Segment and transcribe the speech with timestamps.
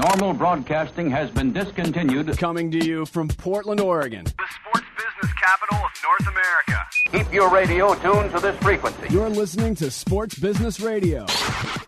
[0.00, 2.36] Normal broadcasting has been discontinued.
[2.38, 4.24] Coming to you from Portland, Oregon.
[4.24, 6.86] The sports business capital of North America.
[7.12, 9.08] Keep your radio tuned to this frequency.
[9.10, 11.26] You're listening to Sports Business Radio.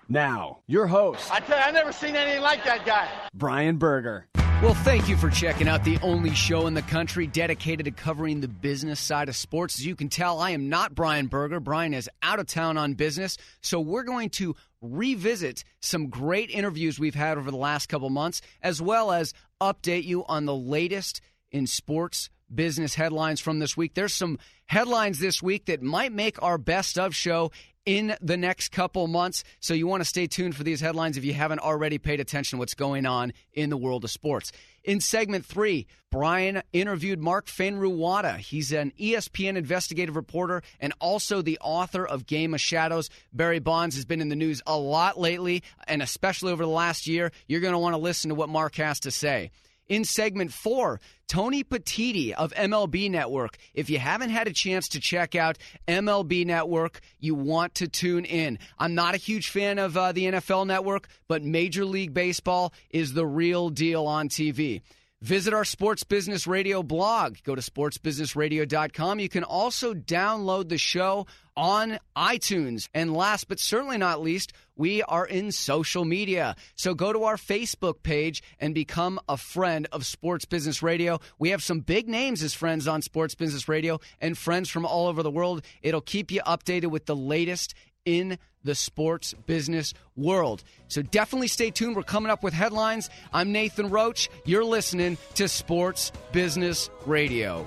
[0.09, 3.09] Now, your host, I tell you, I've never seen anything like that guy.
[3.33, 4.29] Brian Berger.
[4.63, 8.41] Well, thank you for checking out the only show in the country dedicated to covering
[8.41, 9.79] the business side of sports.
[9.79, 11.61] As you can tell, I am not Brian Berger.
[11.61, 13.37] Brian is out of town on business.
[13.61, 18.41] So we're going to revisit some great interviews we've had over the last couple months,
[18.63, 23.95] as well as update you on the latest in sports business headlines from this week.
[23.95, 27.51] There's some headlines this week that might make our best of show
[27.87, 29.45] in the next couple months.
[29.61, 32.59] So you want to stay tuned for these headlines if you haven't already paid attention
[32.59, 34.53] what's going on in the world of sports.
[34.85, 38.35] In segment three, Brian interviewed Mark Fainaru-Wada.
[38.35, 43.11] He's an ESPN investigative reporter and also the author of Game of Shadows.
[43.33, 47.07] Barry Bonds has been in the news a lot lately, and especially over the last
[47.07, 47.33] year.
[47.49, 49.51] You're going to want to listen to what Mark has to say.
[49.87, 53.59] In segment four, Tony Petitti of MLB Network.
[53.75, 58.25] If you haven't had a chance to check out MLB Network, you want to tune
[58.25, 58.59] in.
[58.79, 63.13] I'm not a huge fan of uh, the NFL Network, but Major League Baseball is
[63.13, 64.81] the real deal on TV.
[65.25, 67.37] Visit our Sports Business Radio blog.
[67.45, 69.21] Go to sportsbusinessradio.com.
[69.21, 71.27] You can also download the show
[71.57, 72.89] on iTunes.
[72.95, 76.57] And last but certainly not least, we are in social media.
[76.75, 81.21] So go to our Facebook page and become a friend of Sports Business Radio.
[81.39, 85.07] We have some big names as friends on Sports Business Radio and friends from all
[85.07, 85.63] over the world.
[85.83, 90.65] It'll keep you updated with the latest in the sports business world.
[90.89, 91.97] So definitely stay tuned.
[91.97, 93.11] We're coming up with headlines.
[93.33, 94.31] I'm Nathan Roach.
[94.45, 97.67] You're listening to Sports Business Radio.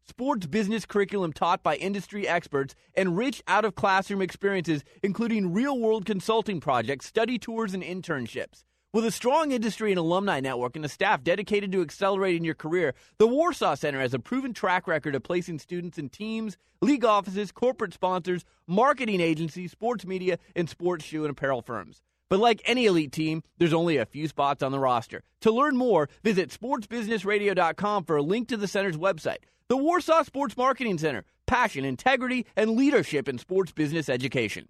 [0.11, 5.79] sports business curriculum taught by industry experts, and rich out of classroom experiences, including real
[5.79, 8.65] world consulting projects, study tours, and internships.
[8.91, 12.93] With a strong industry and alumni network and a staff dedicated to accelerating your career,
[13.19, 17.53] the Warsaw Center has a proven track record of placing students in teams, league offices,
[17.53, 22.01] corporate sponsors, marketing agencies, sports media, and sports shoe and apparel firms.
[22.31, 25.21] But like any elite team, there's only a few spots on the roster.
[25.41, 29.39] To learn more, visit sportsbusinessradio.com for a link to the center's website.
[29.67, 34.69] The Warsaw Sports Marketing Center, passion, integrity, and leadership in sports business education.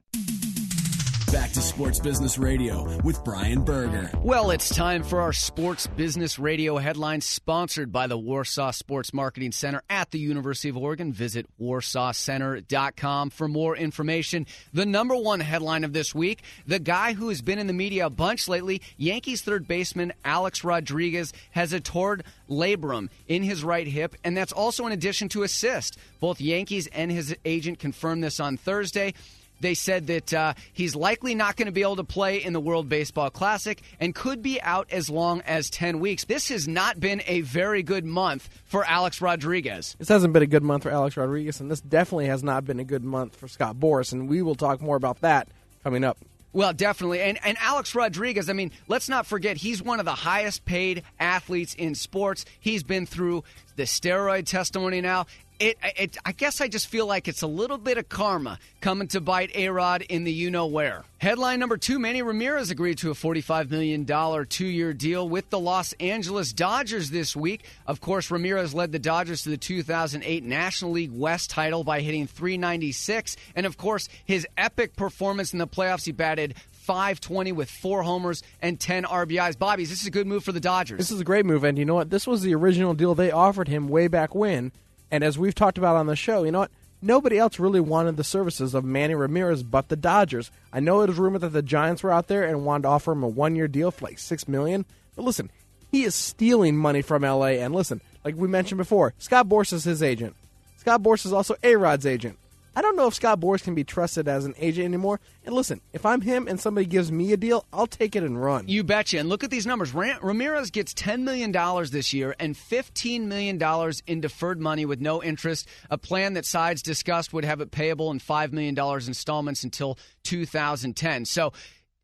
[1.31, 4.11] Back to Sports Business Radio with Brian Berger.
[4.21, 9.53] Well, it's time for our Sports Business Radio headlines sponsored by the Warsaw Sports Marketing
[9.53, 11.13] Center at the University of Oregon.
[11.13, 14.45] Visit warsawcenter.com for more information.
[14.73, 18.07] The number one headline of this week the guy who has been in the media
[18.07, 23.87] a bunch lately, Yankees third baseman Alex Rodriguez, has a torn labrum in his right
[23.87, 25.97] hip, and that's also in addition to a cyst.
[26.19, 29.13] Both Yankees and his agent confirmed this on Thursday.
[29.61, 32.59] They said that uh, he's likely not going to be able to play in the
[32.59, 36.25] World Baseball Classic and could be out as long as 10 weeks.
[36.25, 39.95] This has not been a very good month for Alex Rodriguez.
[39.99, 42.79] This hasn't been a good month for Alex Rodriguez, and this definitely has not been
[42.79, 45.47] a good month for Scott Boras, and we will talk more about that
[45.83, 46.17] coming up.
[46.53, 47.21] Well, definitely.
[47.21, 51.03] And and Alex Rodriguez, I mean, let's not forget he's one of the highest paid
[51.19, 52.43] athletes in sports.
[52.59, 53.43] He's been through
[53.75, 55.25] the steroid testimony now.
[55.59, 59.07] It, it, I guess I just feel like it's a little bit of karma coming
[59.09, 61.03] to bite A Rod in the you know where.
[61.19, 65.59] Headline number two Manny Ramirez agreed to a $45 million two year deal with the
[65.59, 67.63] Los Angeles Dodgers this week.
[67.85, 72.25] Of course, Ramirez led the Dodgers to the 2008 National League West title by hitting
[72.25, 73.37] 396.
[73.55, 78.43] And of course, his epic performance in the playoffs, he batted 520 with four homers
[78.61, 79.57] and 10 RBIs.
[79.57, 80.97] Bobby, this is a good move for the Dodgers.
[80.97, 82.09] This is a great move, and you know what?
[82.09, 84.71] This was the original deal they offered him way back when.
[85.09, 86.71] And as we've talked about on the show, you know what?
[87.01, 90.51] nobody else really wanted the services of Manny Ramirez but the Dodgers.
[90.71, 93.11] I know it was rumored that the Giants were out there and wanted to offer
[93.11, 94.85] him a one-year deal for like six million.
[95.15, 95.49] But listen,
[95.91, 97.57] he is stealing money from LA.
[97.57, 100.35] And listen, like we mentioned before, Scott Boras is his agent.
[100.77, 102.37] Scott Boras is also A Rod's agent.
[102.75, 105.19] I don't know if Scott Boras can be trusted as an agent anymore.
[105.43, 108.41] And listen, if I'm him and somebody gives me a deal, I'll take it and
[108.41, 108.67] run.
[108.67, 109.19] You betcha.
[109.19, 109.93] And look at these numbers.
[109.93, 111.51] Ramirez gets $10 million
[111.91, 113.61] this year and $15 million
[114.07, 115.67] in deferred money with no interest.
[115.89, 121.25] A plan that sides discussed would have it payable in $5 million installments until 2010.
[121.25, 121.51] So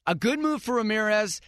[0.05, 1.39] a good move for Ramirez.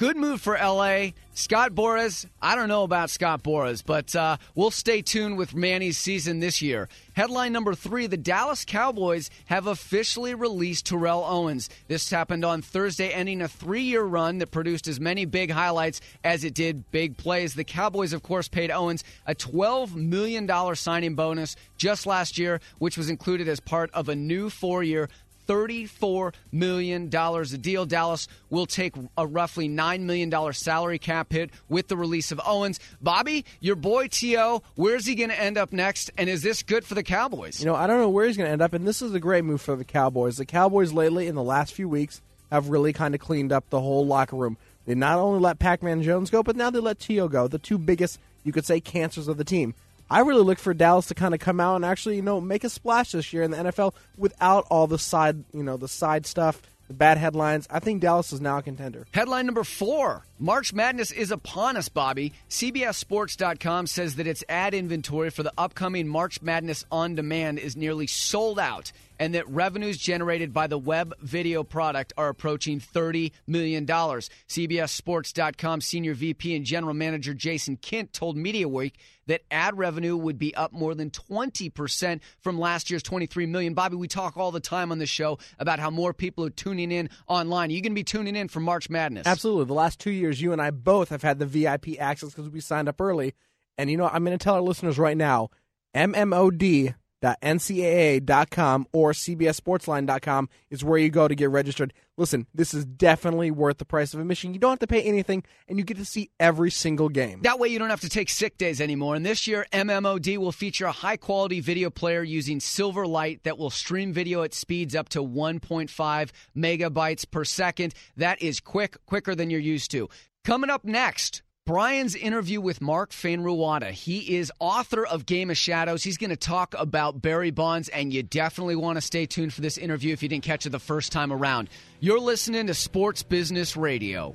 [0.00, 1.08] Good move for LA.
[1.34, 5.98] Scott Boras, I don't know about Scott Boras, but uh, we'll stay tuned with Manny's
[5.98, 6.88] season this year.
[7.12, 11.68] Headline number three The Dallas Cowboys have officially released Terrell Owens.
[11.86, 16.00] This happened on Thursday, ending a three year run that produced as many big highlights
[16.24, 17.52] as it did big plays.
[17.52, 22.96] The Cowboys, of course, paid Owens a $12 million signing bonus just last year, which
[22.96, 25.10] was included as part of a new four year,
[25.48, 27.86] $34 million a deal.
[27.86, 32.80] Dallas will take a roughly $9 million salary cap hit with the release of Owens.
[33.00, 36.10] Bobby, your boy T.O., where's he going to end up next?
[36.16, 37.60] And is this good for the Cowboys?
[37.60, 39.20] You know, I don't know where he's going to end up, and this is a
[39.20, 40.36] great move for the Cowboys.
[40.36, 42.20] The Cowboys lately, in the last few weeks,
[42.50, 44.56] have really kind of cleaned up the whole locker room.
[44.86, 47.28] They not only let Pac Man Jones go, but now they let T.O.
[47.28, 49.74] go, the two biggest, you could say, cancers of the team.
[50.10, 52.64] I really look for Dallas to kind of come out and actually, you know, make
[52.64, 56.26] a splash this year in the NFL without all the side, you know, the side
[56.26, 57.68] stuff, the bad headlines.
[57.70, 59.06] I think Dallas is now a contender.
[59.12, 62.32] Headline number four March Madness is upon us, Bobby.
[62.48, 68.08] CBSSports.com says that its ad inventory for the upcoming March Madness on demand is nearly
[68.08, 73.86] sold out and that revenues generated by the web video product are approaching $30 million.
[73.86, 80.38] CBSSports.com senior VP and general manager Jason Kint told Media Week that ad revenue would
[80.38, 83.74] be up more than 20% from last year's 23 million.
[83.74, 86.90] Bobby, we talk all the time on the show about how more people are tuning
[86.90, 87.68] in online.
[87.70, 89.26] Are you going to be tuning in for March Madness?
[89.26, 89.66] Absolutely.
[89.66, 92.60] The last two years, you and I both have had the VIP access because we
[92.60, 93.34] signed up early.
[93.76, 95.50] And you know, I'm going to tell our listeners right now,
[95.94, 101.92] MMOD ncaa.com or cbssportsline.com is where you go to get registered.
[102.16, 104.52] Listen, this is definitely worth the price of admission.
[104.52, 107.40] You don't have to pay anything, and you get to see every single game.
[107.42, 109.14] That way, you don't have to take sick days anymore.
[109.14, 113.70] And this year, MMOD will feature a high quality video player using Silverlight that will
[113.70, 117.94] stream video at speeds up to 1.5 megabytes per second.
[118.16, 120.08] That is quick, quicker than you're used to.
[120.44, 123.92] Coming up next, Brian's interview with Mark Fainaru-Wada.
[123.92, 126.02] He is author of Game of Shadows.
[126.02, 129.60] He's going to talk about Barry Bonds, and you definitely want to stay tuned for
[129.60, 131.68] this interview if you didn't catch it the first time around.
[132.00, 134.34] You're listening to Sports Business Radio.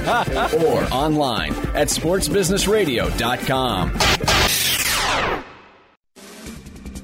[0.00, 3.90] or online at sportsbusinessradio.com.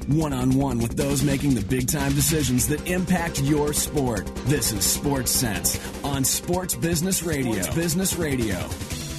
[0.09, 4.27] One on one with those making the big time decisions that impact your sport.
[4.47, 7.53] This is Sports Sense on Sports Business Radio.
[7.53, 8.59] Sports Business Radio.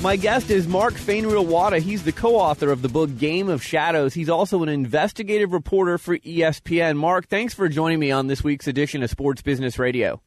[0.01, 1.80] My guest is Mark Fainaru-Wada.
[1.80, 4.16] He's the co-author of the book Game of Shadows.
[4.16, 6.98] He's also an investigative reporter for ESPN.
[6.98, 10.22] Mark, thanks for joining me on this week's edition of Sports Business Radio.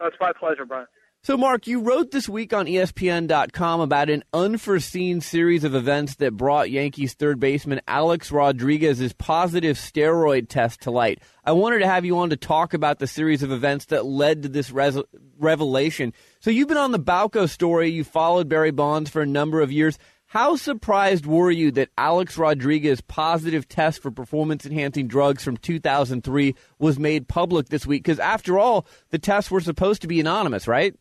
[0.00, 0.86] Oh, it's my pleasure, Brian.
[1.22, 6.34] So, Mark, you wrote this week on ESPN.com about an unforeseen series of events that
[6.34, 11.18] brought Yankees third baseman Alex Rodriguez's positive steroid test to light.
[11.44, 14.44] I wanted to have you on to talk about the series of events that led
[14.44, 14.96] to this res-
[15.38, 16.14] revelation.
[16.40, 19.70] So, you've been on the Balco story, you followed Barry Bonds for a number of
[19.70, 19.98] years.
[20.24, 26.54] How surprised were you that Alex Rodriguez's positive test for performance enhancing drugs from 2003
[26.78, 28.04] was made public this week?
[28.04, 30.94] Because, after all, the tests were supposed to be anonymous, right?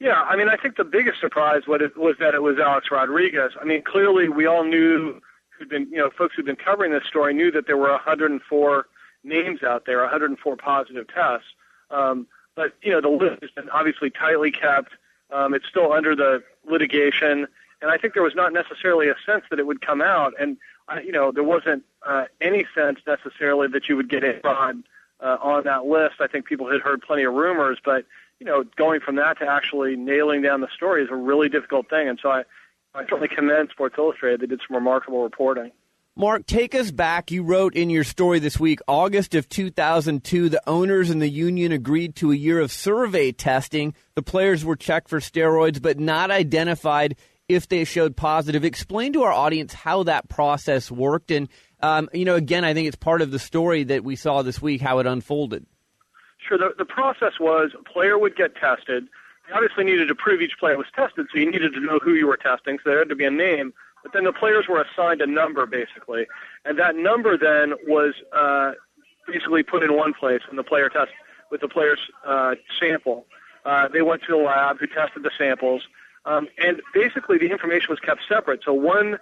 [0.00, 2.86] Yeah, I mean, I think the biggest surprise was, it, was that it was Alex
[2.90, 3.52] Rodriguez.
[3.60, 7.04] I mean, clearly we all knew who'd been, you know, folks who'd been covering this
[7.04, 8.86] story knew that there were 104
[9.24, 11.48] names out there, 104 positive tests.
[11.90, 14.92] Um, but you know, the list has been obviously tightly kept.
[15.30, 17.46] Um, it's still under the litigation,
[17.80, 20.34] and I think there was not necessarily a sense that it would come out.
[20.40, 20.56] And
[20.88, 24.82] uh, you know, there wasn't uh, any sense necessarily that you would get a fraud
[25.20, 26.16] uh, on that list.
[26.20, 28.04] I think people had heard plenty of rumors, but
[28.40, 31.88] you know, going from that to actually nailing down the story is a really difficult
[31.90, 32.08] thing.
[32.08, 32.42] And so I,
[32.94, 34.40] I certainly commend Sports Illustrated.
[34.40, 35.72] They did some remarkable reporting.
[36.16, 37.30] Mark, take us back.
[37.30, 41.70] You wrote in your story this week, August of 2002, the owners and the union
[41.70, 43.94] agreed to a year of survey testing.
[44.16, 47.14] The players were checked for steroids, but not identified
[47.48, 48.64] if they showed positive.
[48.64, 51.30] Explain to our audience how that process worked.
[51.30, 51.48] And,
[51.80, 54.60] um, you know, again, I think it's part of the story that we saw this
[54.60, 55.66] week, how it unfolded.
[56.48, 56.58] Sure.
[56.58, 59.06] The, the process was a player would get tested.
[59.46, 62.14] They obviously needed to prove each player was tested, so you needed to know who
[62.14, 63.74] you were testing, so there had to be a name.
[64.02, 66.26] But then the players were assigned a number, basically.
[66.64, 68.72] And that number then was uh,
[69.26, 71.10] basically put in one place in the player test
[71.50, 73.26] with the player's uh, sample.
[73.64, 75.82] Uh, they went to the lab who tested the samples.
[76.24, 78.60] Um, and basically, the information was kept separate.
[78.64, 79.18] So one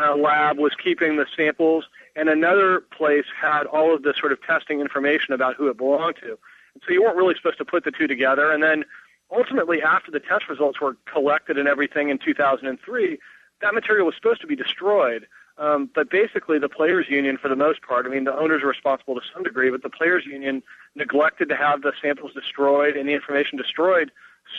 [0.00, 1.84] uh, lab was keeping the samples,
[2.16, 6.16] and another place had all of the sort of testing information about who it belonged
[6.22, 6.38] to.
[6.82, 8.50] So you weren't really supposed to put the two together.
[8.50, 8.84] And then
[9.30, 13.18] ultimately, after the test results were collected and everything in 2003,
[13.60, 15.26] that material was supposed to be destroyed.
[15.56, 18.66] Um, but basically, the players' union, for the most part, I mean, the owners are
[18.66, 20.62] responsible to some degree, but the players' union
[20.96, 24.10] neglected to have the samples destroyed and the information destroyed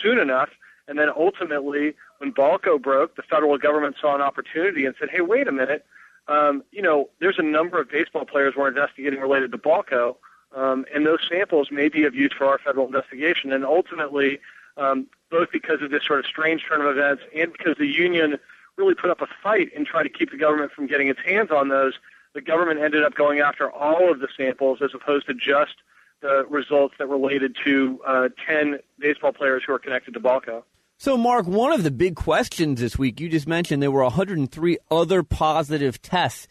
[0.02, 0.48] soon enough.
[0.88, 5.20] And then ultimately, when Balco broke, the federal government saw an opportunity and said, hey,
[5.20, 5.84] wait a minute.
[6.28, 10.16] Um, you know, there's a number of baseball players we're investigating related to Balco,
[10.56, 13.52] um, and those samples may be of use for our federal investigation.
[13.52, 14.40] And ultimately,
[14.76, 18.38] um, both because of this sort of strange turn of events and because the union
[18.76, 21.50] really put up a fight and tried to keep the government from getting its hands
[21.50, 21.94] on those,
[22.34, 25.74] the government ended up going after all of the samples as opposed to just
[26.22, 30.62] the results that related to uh, 10 baseball players who are connected to Balco.
[30.98, 34.78] So, Mark, one of the big questions this week, you just mentioned there were 103
[34.90, 36.48] other positive tests.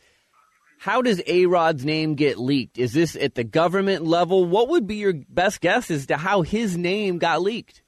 [0.77, 2.77] How does A Rod's name get leaked?
[2.77, 4.45] Is this at the government level?
[4.45, 7.81] What would be your best guess as to how his name got leaked?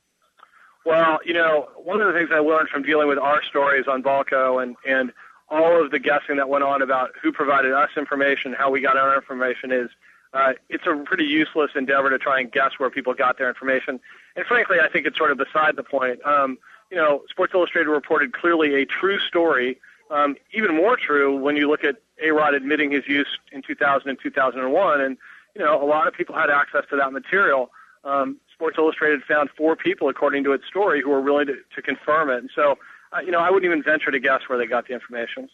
[0.86, 4.02] Well, you know, one of the things I learned from dealing with our stories on
[4.02, 5.12] Balco and, and
[5.50, 8.98] all of the guessing that went on about who provided us information, how we got
[8.98, 9.90] our information is
[10.34, 14.00] uh, it's a pretty useless endeavor to try and guess where people got their information.
[14.36, 16.26] And frankly, I think it's sort of beside the point.
[16.26, 16.58] Um,
[16.92, 21.70] you know, Sports Illustrated reported clearly a true story, um, even more true when you
[21.70, 25.02] look at A-Rod admitting his use in 2000 and 2001.
[25.02, 25.18] And,
[25.56, 27.72] you know, a lot of people had access to that material.
[28.04, 31.82] Um, Sports Illustrated found four people, according to its story, who were willing to, to
[31.82, 32.38] confirm it.
[32.38, 32.78] And so,
[33.12, 35.50] uh, you know, I wouldn't even venture to guess where they got the information.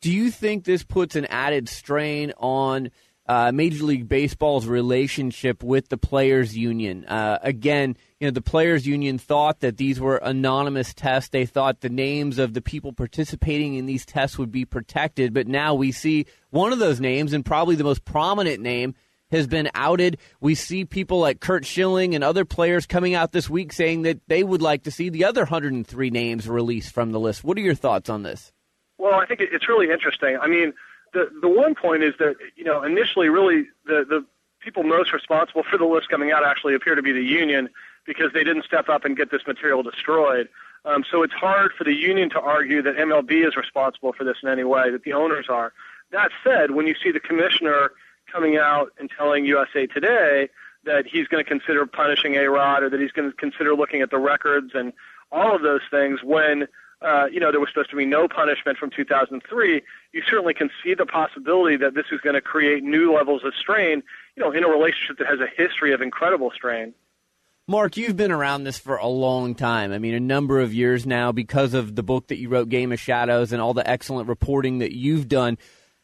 [0.00, 2.90] Do you think this puts an added strain on–
[3.30, 7.04] uh, Major League Baseball's relationship with the players' union.
[7.04, 11.30] Uh, again, you know, the players' union thought that these were anonymous tests.
[11.30, 15.32] They thought the names of the people participating in these tests would be protected.
[15.32, 18.96] But now we see one of those names, and probably the most prominent name,
[19.30, 20.18] has been outed.
[20.40, 24.26] We see people like Curt Schilling and other players coming out this week saying that
[24.26, 27.44] they would like to see the other 103 names released from the list.
[27.44, 28.52] What are your thoughts on this?
[28.98, 30.36] Well, I think it's really interesting.
[30.42, 30.74] I mean,
[31.12, 34.24] the the one point is that you know initially really the the
[34.60, 37.68] people most responsible for the list coming out actually appear to be the union
[38.06, 40.48] because they didn't step up and get this material destroyed.
[40.84, 44.38] Um, so it's hard for the union to argue that MLB is responsible for this
[44.42, 45.72] in any way, that the owners are.
[46.10, 47.92] That said, when you see the commissioner
[48.30, 50.48] coming out and telling USA Today
[50.84, 54.00] that he's going to consider punishing A Rod or that he's going to consider looking
[54.00, 54.92] at the records and
[55.30, 56.66] all of those things when
[57.02, 60.70] uh, you know, there was supposed to be no punishment from 2003, you certainly can
[60.82, 64.02] see the possibility that this is going to create new levels of strain,
[64.36, 66.92] you know, in a relationship that has a history of incredible strain.
[67.66, 69.92] Mark, you've been around this for a long time.
[69.92, 72.90] I mean, a number of years now because of the book that you wrote, Game
[72.90, 75.56] of Shadows, and all the excellent reporting that you've done.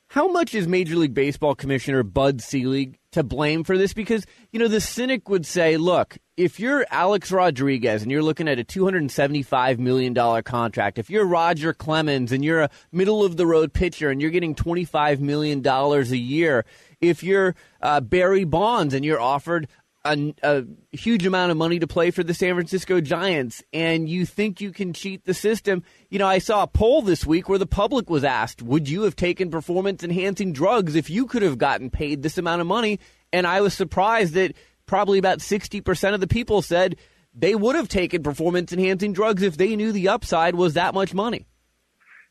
[0.06, 3.92] How much is Major League Baseball Commissioner Bud Selig to blame for this?
[3.92, 8.47] Because, you know, the cynic would say, look, if you're Alex Rodriguez and you're looking
[8.49, 13.47] at a $275 million contract, if you're Roger Clemens and you're a middle of the
[13.47, 16.64] road pitcher and you're getting $25 million a year,
[17.00, 19.66] if you're uh, Barry Bonds and you're offered
[20.05, 24.25] a, a, huge amount of money to play for the San Francisco Giants and you
[24.25, 25.83] think you can cheat the system.
[26.11, 29.02] You know, I saw a poll this week where the public was asked, would you
[29.02, 33.00] have taken performance enhancing drugs if you could have gotten paid this amount of money?
[33.33, 34.55] And I was surprised that
[34.87, 36.97] probably about 60% of the people said
[37.35, 41.12] they would have taken performance enhancing drugs if they knew the upside was that much
[41.12, 41.47] money.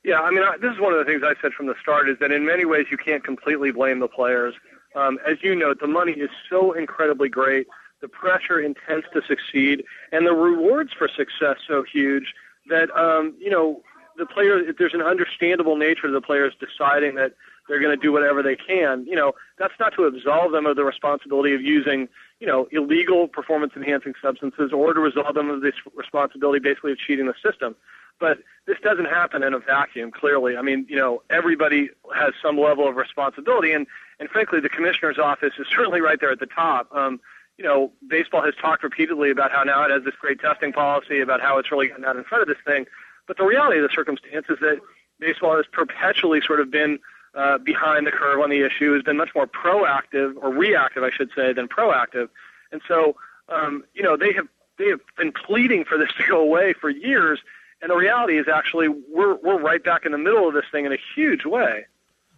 [0.04, 2.10] Yeah, I mean, I, this is one of the things I said from the start
[2.10, 4.56] is that in many ways you can't completely blame the players
[4.96, 7.68] Um, as you know, the money is so incredibly great,
[8.02, 12.34] the pressure intense to succeed, and the rewards for success so huge
[12.68, 13.82] that um, you know
[14.18, 14.74] the players.
[14.78, 17.34] There's an understandable nature to the players deciding that
[17.68, 19.06] they're going to do whatever they can.
[19.06, 22.08] You know, that's not to absolve them of the responsibility of using,
[22.40, 26.98] you know, illegal performance enhancing substances or to resolve them of this responsibility basically of
[26.98, 27.76] cheating the system.
[28.20, 30.56] But this doesn't happen in a vacuum, clearly.
[30.58, 33.88] I mean, you know, everybody has some level of responsibility and,
[34.20, 36.94] and frankly the commissioner's office is certainly right there at the top.
[36.94, 37.20] Um,
[37.58, 41.22] you know, baseball has talked repeatedly about how now it has this great testing policy,
[41.22, 42.86] about how it's really gotten out in front of this thing.
[43.28, 44.80] But the reality of the circumstance is that
[45.20, 47.00] baseball has perpetually sort of been
[47.36, 51.10] uh, behind the curve on the issue, has been much more proactive or reactive, I
[51.12, 52.30] should say, than proactive.
[52.72, 53.16] And so,
[53.50, 56.90] um, you know, they have they have been pleading for this to go away for
[56.90, 57.40] years.
[57.82, 60.86] And the reality is actually we're we're right back in the middle of this thing
[60.86, 61.86] in a huge way.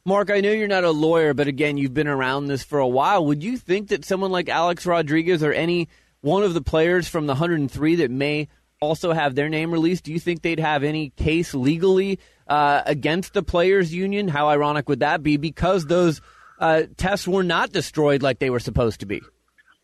[0.03, 2.87] Mark, I know you're not a lawyer, but again, you've been around this for a
[2.87, 3.25] while.
[3.25, 5.89] Would you think that someone like Alex Rodriguez or any
[6.21, 8.47] one of the players from the 103 that may
[8.81, 13.33] also have their name released, do you think they'd have any case legally uh, against
[13.33, 14.27] the players' union?
[14.27, 15.37] How ironic would that be?
[15.37, 16.21] Because those
[16.59, 19.21] uh, tests were not destroyed like they were supposed to be.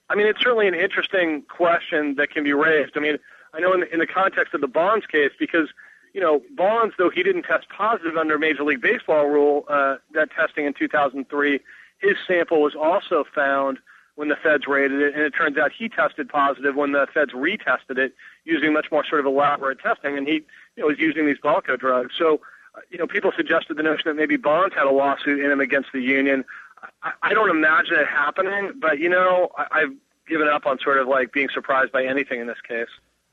[0.09, 2.91] I mean, it's certainly an interesting question that can be raised.
[2.95, 3.17] I mean,
[3.53, 5.69] I know in the, in the context of the Bonds case, because
[6.13, 10.29] you know Bonds, though he didn't test positive under Major League Baseball rule, uh, that
[10.31, 11.59] testing in 2003,
[11.99, 13.79] his sample was also found
[14.15, 17.31] when the feds raided it, and it turns out he tested positive when the feds
[17.31, 18.13] retested it
[18.45, 20.35] using much more sort of elaborate testing, and he
[20.75, 22.13] you know was using these Balco drugs.
[22.17, 22.41] So
[22.89, 25.89] you know, people suggested the notion that maybe Bonds had a lawsuit in him against
[25.93, 26.43] the union.
[27.01, 29.93] I, I don't imagine it happening, but you know, I, I've
[30.27, 32.87] given up on sort of like being surprised by anything in this case.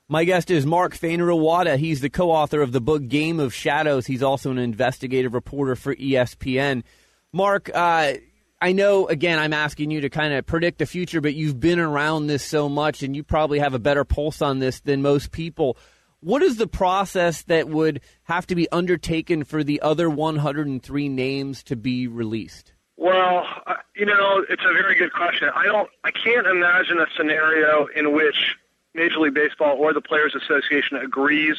[0.07, 4.07] My guest is Mark Fainer He's the co-author of the book Game of Shadows.
[4.07, 6.83] He's also an investigative reporter for ESPN.
[7.31, 8.15] Mark, uh,
[8.61, 11.79] I know, again, I'm asking you to kind of predict the future, but you've been
[11.79, 15.31] around this so much and you probably have a better pulse on this than most
[15.31, 15.77] people.
[16.19, 21.63] What is the process that would have to be undertaken for the other 103 names
[21.63, 22.73] to be released?
[22.97, 25.49] Well, uh, you know, it's a very good question.
[25.55, 28.57] I don't, I can't imagine a scenario in which
[28.93, 31.55] Major League Baseball or the Players Association agrees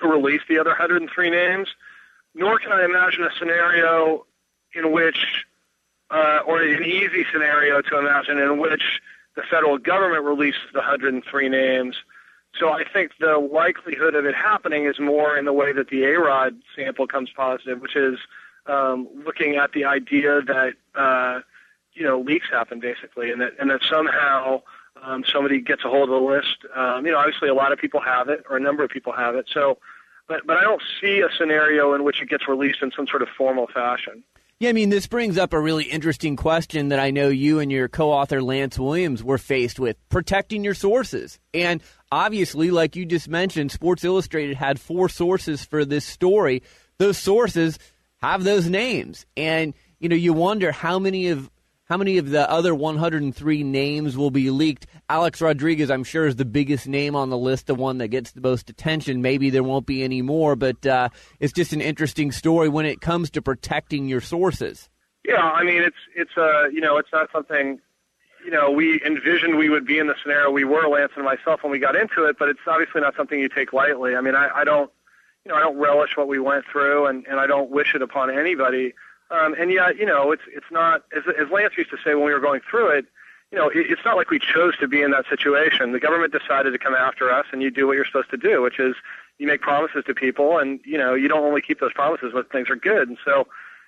[0.00, 1.68] to release the other 103 names.
[2.34, 4.26] Nor can I imagine a scenario
[4.74, 5.46] in which,
[6.10, 9.00] uh, or an easy scenario to imagine in which
[9.36, 11.96] the federal government releases the 103 names
[12.58, 16.04] so I think the likelihood of it happening is more in the way that the
[16.04, 18.18] A-Rod sample comes positive, which is
[18.66, 21.40] um, looking at the idea that uh,
[21.94, 24.62] you know leaks happen basically, and that and that somehow
[25.02, 26.58] um, somebody gets a hold of the list.
[26.74, 29.12] Um, you know, obviously a lot of people have it, or a number of people
[29.12, 29.48] have it.
[29.52, 29.78] So,
[30.26, 33.22] but but I don't see a scenario in which it gets released in some sort
[33.22, 34.24] of formal fashion.
[34.60, 37.72] Yeah, I mean, this brings up a really interesting question that I know you and
[37.72, 41.38] your co author Lance Williams were faced with protecting your sources.
[41.54, 46.62] And obviously, like you just mentioned, Sports Illustrated had four sources for this story.
[46.98, 47.78] Those sources
[48.18, 49.24] have those names.
[49.34, 51.50] And, you know, you wonder how many of
[51.90, 54.86] how many of the other 103 names will be leaked?
[55.08, 58.30] Alex Rodriguez, I'm sure, is the biggest name on the list, the one that gets
[58.30, 59.22] the most attention.
[59.22, 61.08] Maybe there won't be any more, but uh,
[61.40, 64.88] it's just an interesting story when it comes to protecting your sources.
[65.24, 67.80] Yeah, I mean, it's it's uh, you know, it's not something
[68.44, 71.64] you know we envisioned we would be in the scenario we were, Lance and myself,
[71.64, 72.36] when we got into it.
[72.38, 74.14] But it's obviously not something you take lightly.
[74.14, 74.92] I mean, I, I don't,
[75.44, 78.00] you know, I don't relish what we went through, and and I don't wish it
[78.02, 78.94] upon anybody.
[79.30, 82.24] Um, and yet, you know, it's it's not as, as Lance used to say when
[82.24, 83.06] we were going through it.
[83.52, 85.92] You know, it, it's not like we chose to be in that situation.
[85.92, 88.62] The government decided to come after us, and you do what you're supposed to do,
[88.62, 88.94] which is
[89.38, 92.44] you make promises to people, and you know, you don't only keep those promises when
[92.44, 93.08] things are good.
[93.08, 93.46] And so,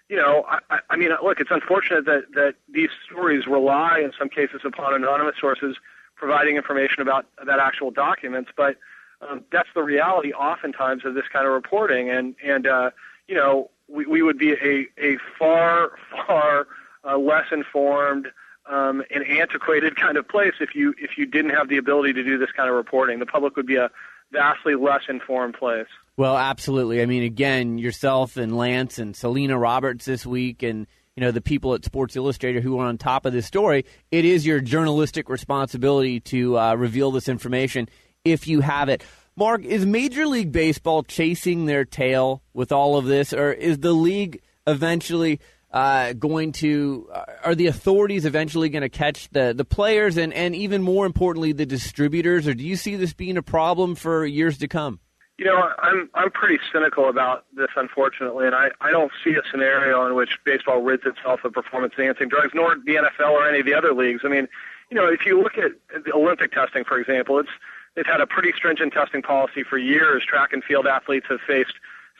[0.08, 4.28] you know, I, I mean, look, it's unfortunate that that these stories rely in some
[4.28, 5.76] cases upon anonymous sources
[6.14, 8.76] providing information about about actual documents, but
[9.20, 12.10] um, that's the reality oftentimes of this kind of reporting.
[12.10, 12.90] And and uh,
[13.28, 15.92] you know, we, we would be a, a far,
[16.26, 16.66] far
[17.04, 18.28] uh, less informed
[18.70, 22.24] um, and antiquated kind of place if you if you didn't have the ability to
[22.24, 23.18] do this kind of reporting.
[23.18, 23.90] The public would be a
[24.32, 25.86] vastly less informed place.
[26.16, 27.02] Well, absolutely.
[27.02, 31.40] I mean, again, yourself and Lance and Selena Roberts this week, and you know the
[31.40, 33.84] people at Sports Illustrated who are on top of this story.
[34.10, 37.88] It is your journalistic responsibility to uh, reveal this information
[38.24, 39.04] if you have it.
[39.34, 43.92] Mark, is Major League Baseball chasing their tail with all of this, or is the
[43.92, 45.40] league eventually
[45.70, 47.08] uh, going to?
[47.12, 51.06] Uh, are the authorities eventually going to catch the the players and and even more
[51.06, 55.00] importantly the distributors, or do you see this being a problem for years to come?
[55.38, 59.42] You know, I'm I'm pretty cynical about this, unfortunately, and I I don't see a
[59.50, 63.66] scenario in which baseball rids itself of performance-enhancing drugs, nor the NFL or any of
[63.66, 64.20] the other leagues.
[64.24, 64.46] I mean,
[64.90, 65.72] you know, if you look at
[66.04, 67.48] the Olympic testing, for example, it's
[67.94, 70.24] they've had a pretty stringent testing policy for years.
[70.24, 71.74] Track and field athletes have faced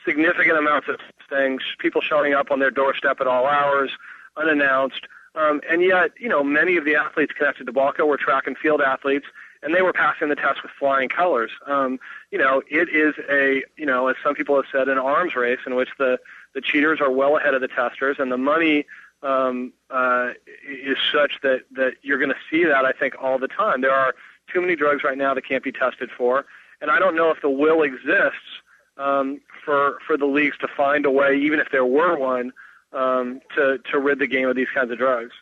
[0.05, 0.97] significant amounts of
[1.29, 3.91] things, people showing up on their doorstep at all hours,
[4.37, 5.07] unannounced.
[5.35, 8.57] Um, and yet, you know, many of the athletes connected to Balco were track and
[8.59, 9.27] field athletes,
[9.63, 11.51] and they were passing the test with flying colors.
[11.67, 11.99] Um,
[12.31, 15.61] you know, it is a, you know, as some people have said, an arms race
[15.67, 16.19] in which the
[16.55, 18.85] the cheaters are well ahead of the testers, and the money
[19.23, 20.33] um, uh,
[20.69, 23.81] is such that that you're going to see that I think all the time.
[23.81, 24.15] There are
[24.53, 26.45] too many drugs right now that can't be tested for,
[26.81, 28.63] and I don't know if the will exists
[28.97, 32.53] um, for for the leagues to find a way, even if there were one,
[32.93, 35.33] um, to to rid the game of these kinds of drugs.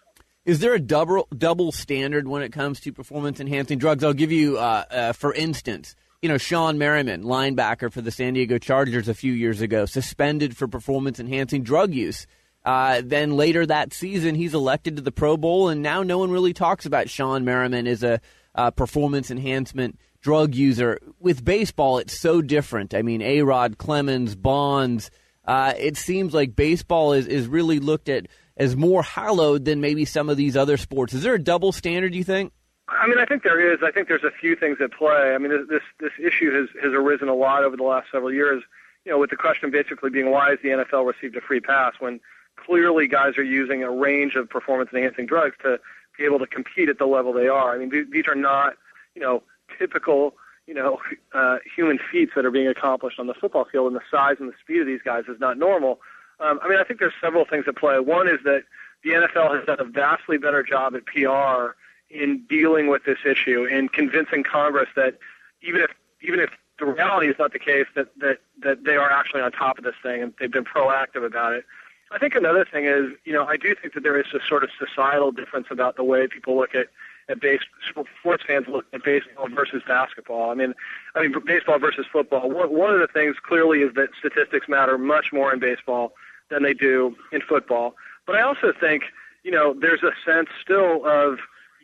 [0.45, 4.03] Is there a double double standard when it comes to performance enhancing drugs?
[4.03, 8.35] I'll give you, uh, uh, for instance, you know Shawne Merriman, linebacker for the San
[8.35, 12.27] Diego Chargers a few years ago, suspended for performance enhancing drug use.
[12.65, 16.31] Uh, then later that season, he's elected to the Pro Bowl, and now no one
[16.31, 18.21] really talks about Shawne Merriman as a
[18.55, 20.99] uh, performance enhancement drug user.
[21.19, 22.95] With baseball, it's so different.
[22.95, 25.11] I mean, A Rod, Clemens, Bonds.
[25.45, 30.05] Uh, it seems like baseball is, is really looked at as more hallowed than maybe
[30.05, 31.15] some of these other sports.
[31.15, 32.53] Is there a double standard, you think?
[32.89, 33.79] I mean, I think there is.
[33.83, 35.33] I think there's a few things at play.
[35.35, 38.63] I mean, this this issue has has arisen a lot over the last several years.
[39.05, 41.95] You know, with the question basically being why has the NFL received a free pass
[42.01, 42.21] when
[42.57, 45.79] clearly guys are using a range of performance enhancing drugs to
[46.21, 47.75] be able to compete at the level they are.
[47.75, 48.75] I mean, th- these are not
[49.15, 49.43] you know
[49.79, 50.35] typical
[50.67, 51.01] you know
[51.35, 54.49] uh, human feats that are being accomplished on the football field, and the size and
[54.49, 56.01] the speed of these guys is not normal.
[56.39, 57.99] Um, I mean, I think there's several things at play.
[57.99, 58.63] One is that
[59.03, 61.75] the NFL has done a vastly better job at PR
[62.11, 65.19] in dealing with this issue and convincing Congress that
[65.63, 65.91] even if
[66.23, 69.53] even if the reality is not the case, that that that they are actually on
[69.53, 71.65] top of this thing and they've been proactive about it.
[72.11, 74.65] I think another thing is, you know, I do think that there is a sort
[74.65, 76.89] of societal difference about the way people look at
[77.29, 80.51] at base sports fans look at baseball versus basketball.
[80.51, 80.75] I mean,
[81.15, 82.51] I mean baseball versus football.
[82.51, 86.13] One, one of the things clearly is that statistics matter much more in baseball
[86.51, 87.95] than they do in football.
[88.27, 89.05] But I also think,
[89.45, 91.39] you know, there's a sense still of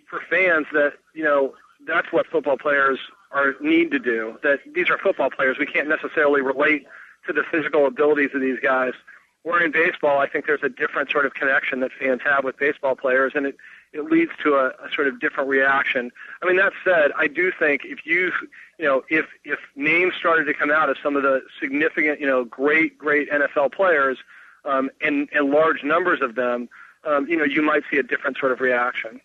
[0.09, 1.55] for fans that you know
[1.87, 2.99] that's what football players
[3.31, 4.39] are need to do.
[4.43, 5.59] That these are football players.
[5.59, 6.87] We can't necessarily relate
[7.27, 8.95] to the physical abilities of these guys.
[9.47, 12.59] Where in baseball, I think there's a different sort of connection that fans have with
[12.59, 13.57] baseball players, and it
[13.93, 16.11] it leads to a, a sort of different reaction.
[16.43, 18.33] I mean, that said, I do think if you,
[18.77, 22.27] you know, if if names started to come out of some of the significant, you
[22.27, 24.19] know, great great NFL players,
[24.65, 26.69] um, and and large numbers of them,
[27.05, 29.21] um, you know, you might see a different sort of reaction.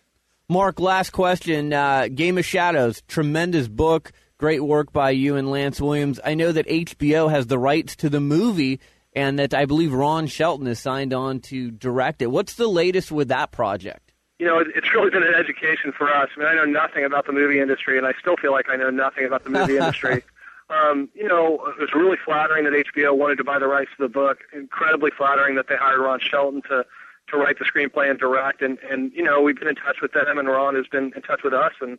[0.48, 1.72] Mark, last question.
[1.72, 6.20] Uh, Game of Shadows, tremendous book, great work by you and Lance Williams.
[6.24, 8.78] I know that HBO has the rights to the movie,
[9.14, 12.30] and that I believe Ron Shelton is signed on to direct it.
[12.30, 14.12] What's the latest with that project?
[14.38, 16.30] You know, it's really been an education for us.
[16.36, 18.76] I mean, I know nothing about the movie industry, and I still feel like I
[18.76, 20.22] know nothing about the movie industry.
[20.70, 24.04] Um, you know, it was really flattering that HBO wanted to buy the rights to
[24.04, 24.38] the book.
[24.54, 26.86] Incredibly flattering that they hired Ron Shelton to
[27.28, 28.62] to write the screenplay and direct.
[28.62, 31.22] And and you know, we've been in touch with them, and Ron has been in
[31.22, 31.98] touch with us, and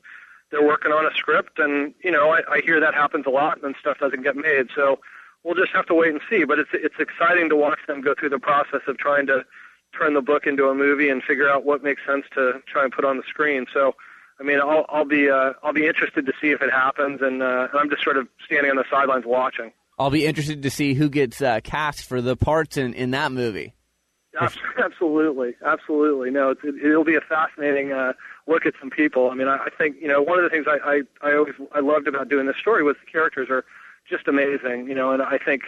[0.50, 1.60] they're working on a script.
[1.60, 4.70] And you know, I, I hear that happens a lot, and stuff doesn't get made.
[4.76, 5.00] So
[5.44, 6.44] we'll just have to wait and see.
[6.44, 9.46] But it's it's exciting to watch them go through the process of trying to
[9.98, 12.92] turn the book into a movie and figure out what makes sense to try and
[12.92, 13.66] put on the screen.
[13.74, 13.96] So
[14.40, 17.44] I mean, I'll, I'll be uh, I'll be interested to see if it happens, and
[17.44, 19.72] uh, I'm just sort of standing on the sidelines watching.
[20.00, 23.32] I'll be interested to see who gets uh, cast for the parts in, in that
[23.32, 23.76] movie.
[24.80, 26.32] Absolutely, absolutely.
[26.32, 28.14] No, it, it'll be a fascinating uh,
[28.48, 29.30] look at some people.
[29.30, 31.54] I mean, I, I think you know one of the things I, I I always
[31.74, 33.64] I loved about doing this story was the characters are
[34.14, 34.88] just amazing.
[34.88, 35.64] You know, and I think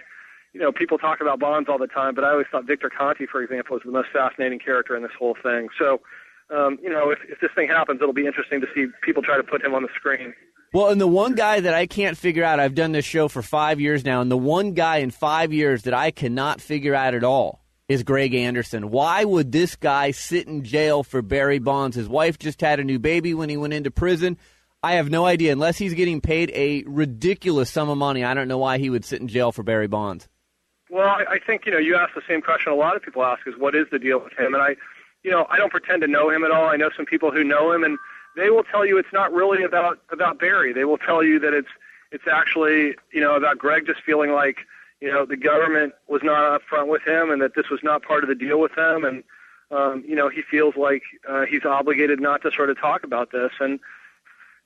[0.53, 3.25] you know people talk about Bonds all the time, but I always thought Victor Conte,
[3.25, 5.69] for example, was the most fascinating character in this whole thing.
[5.79, 6.01] So
[6.49, 9.37] um, you know, if, if this thing happens, it'll be interesting to see people try
[9.37, 10.33] to put him on the screen.
[10.73, 13.41] Well, and the one guy that I can't figure out, I've done this show for
[13.41, 17.13] five years now, and the one guy in five years that I cannot figure out
[17.13, 18.89] at all is Greg Anderson.
[18.89, 21.95] Why would this guy sit in jail for Barry Bonds?
[21.95, 24.37] His wife just had a new baby when he went into prison.
[24.85, 25.51] I have no idea.
[25.51, 29.03] Unless he's getting paid a ridiculous sum of money, I don't know why he would
[29.03, 30.27] sit in jail for Barry Bonds.
[30.91, 33.23] Well, I, I think you know you ask the same question a lot of people
[33.23, 34.75] ask is what is the deal with him, and I
[35.25, 36.67] you know, I don't pretend to know him at all.
[36.67, 37.97] I know some people who know him, and
[38.35, 40.71] they will tell you it's not really about about Barry.
[40.71, 41.67] They will tell you that it's
[42.11, 44.57] it's actually you know about Greg just feeling like
[45.01, 48.23] you know the government was not upfront with him, and that this was not part
[48.23, 49.23] of the deal with them, and
[49.71, 53.31] um, you know he feels like uh, he's obligated not to sort of talk about
[53.31, 53.79] this, and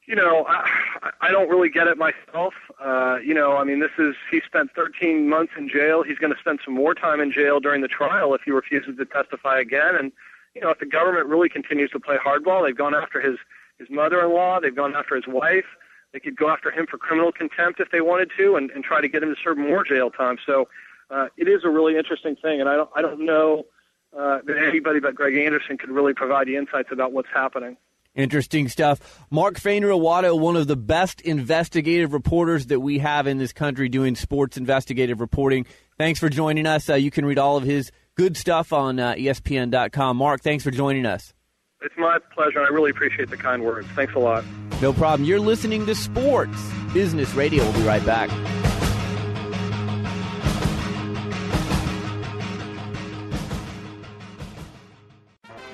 [0.10, 2.56] you know, I, I don't really get it myself.
[2.84, 6.02] Uh, you know, I mean, this is he spent 13 months in jail.
[6.02, 8.98] He's going to spend some more time in jail during the trial if he refuses
[8.98, 9.95] to testify again.
[9.95, 10.12] And
[10.56, 13.38] you know, if the government really continues to play hardball, they've gone after his
[13.78, 15.67] his mother-in-law, they've gone after his wife.
[16.12, 19.00] They could go after him for criminal contempt if they wanted to, and, and try
[19.00, 20.38] to get him to serve more jail time.
[20.43, 20.67] So
[21.12, 23.67] uh, it is a really interesting thing, and I don't I don't know
[24.17, 27.78] uh, that anybody but Greg Anderson could really provide the insights about what's happening.
[28.15, 29.26] Interesting stuff.
[29.30, 34.15] Mark Fainer one of the best investigative reporters that we have in this country doing
[34.15, 35.65] sports investigative reporting.
[35.98, 36.89] Thanks for joining us.
[36.89, 40.17] Uh, you can read all of his good stuff on uh, ESPN.com.
[40.17, 41.34] Mark, thanks for joining us.
[41.82, 42.60] It's my pleasure.
[42.60, 43.88] I really appreciate the kind words.
[43.95, 44.43] Thanks a lot.
[44.82, 45.28] No problem.
[45.28, 46.62] You're listening to Sports
[46.93, 47.63] Business Radio.
[47.63, 48.30] We'll be right back.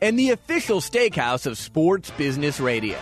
[0.00, 2.98] and the official steakhouse of Sports Business Radio.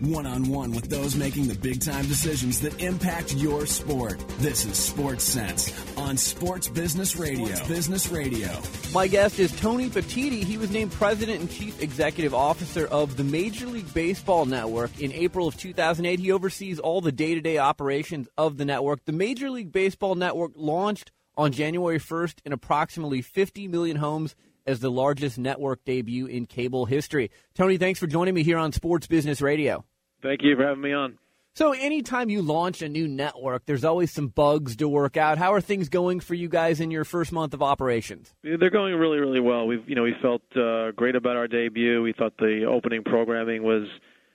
[0.00, 4.22] One on one with those making the big time decisions that impact your sport.
[4.38, 7.46] This is Sports Sense on Sports Business Radio.
[7.46, 8.60] Sports Business Radio.
[8.92, 10.44] My guest is Tony Petitti.
[10.44, 15.12] He was named President and Chief Executive Officer of the Major League Baseball Network in
[15.12, 16.20] April of 2008.
[16.20, 19.02] He oversees all the day to day operations of the network.
[19.06, 24.34] The Major League Baseball Network launched on January 1st in approximately 50 million homes
[24.66, 27.30] as the largest network debut in cable history.
[27.54, 29.84] Tony, thanks for joining me here on Sports Business Radio.
[30.22, 31.18] Thank you for having me on.
[31.56, 35.38] So, anytime you launch a new network, there's always some bugs to work out.
[35.38, 38.34] How are things going for you guys in your first month of operations?
[38.42, 39.66] They're going really, really well.
[39.66, 42.02] We've, you know, we felt uh, great about our debut.
[42.02, 43.84] We thought the opening programming was,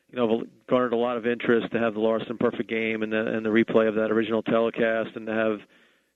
[0.10, 3.28] you know, garnered a lot of interest to have the Larsen Perfect Game and the,
[3.28, 5.60] and the replay of that original telecast, and to have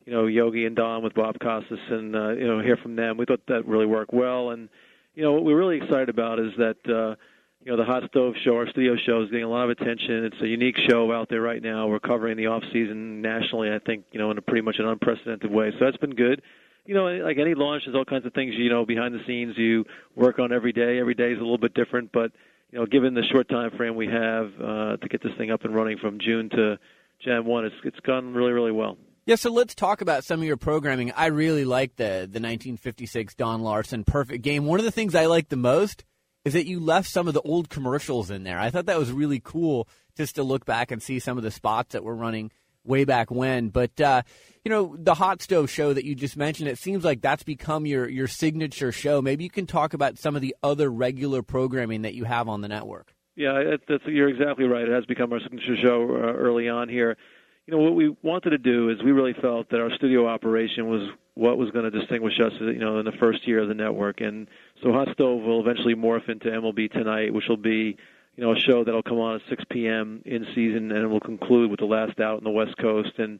[0.05, 3.17] you know Yogi and Don with Bob Costas and uh, you know hear from them.
[3.17, 4.69] We thought that really worked well, and
[5.15, 7.15] you know what we're really excited about is that uh,
[7.63, 10.25] you know the Hot Stove Show, our studio show, is getting a lot of attention.
[10.25, 11.87] It's a unique show out there right now.
[11.87, 13.71] We're covering the off season nationally.
[13.71, 15.71] I think you know in a pretty much an unprecedented way.
[15.71, 16.41] So that's been good.
[16.85, 19.57] You know, like any launch, there's all kinds of things you know behind the scenes
[19.57, 20.99] you work on every day.
[20.99, 22.31] Every day is a little bit different, but
[22.71, 25.65] you know, given the short time frame we have uh, to get this thing up
[25.65, 26.77] and running from June to
[27.23, 28.97] Jan 1, it's it's gone really really well.
[29.27, 31.11] Yeah, so let's talk about some of your programming.
[31.11, 34.65] I really like the the 1956 Don Larsen Perfect Game.
[34.65, 36.05] One of the things I like the most
[36.43, 38.59] is that you left some of the old commercials in there.
[38.59, 41.49] I thought that was really cool just to look back and see some of the
[41.49, 42.51] spots that were running
[42.83, 43.69] way back when.
[43.69, 44.21] But uh,
[44.63, 47.88] you know, the hot stove show that you just mentioned, it seems like that's become
[47.88, 49.23] your your signature show.
[49.23, 52.61] Maybe you can talk about some of the other regular programming that you have on
[52.61, 53.15] the network.
[53.35, 54.88] Yeah, that's, you're exactly right.
[54.88, 57.17] It has become our signature show uh, early on here
[57.65, 60.88] you know what we wanted to do is we really felt that our studio operation
[60.88, 63.73] was what was going to distinguish us you know in the first year of the
[63.73, 64.47] network and
[64.84, 67.97] so hot stove will eventually morph into mlb tonight which will be
[68.36, 70.21] you know a show that'll come on at 6 p.m.
[70.25, 73.39] in season and will conclude with the last out in the west coast and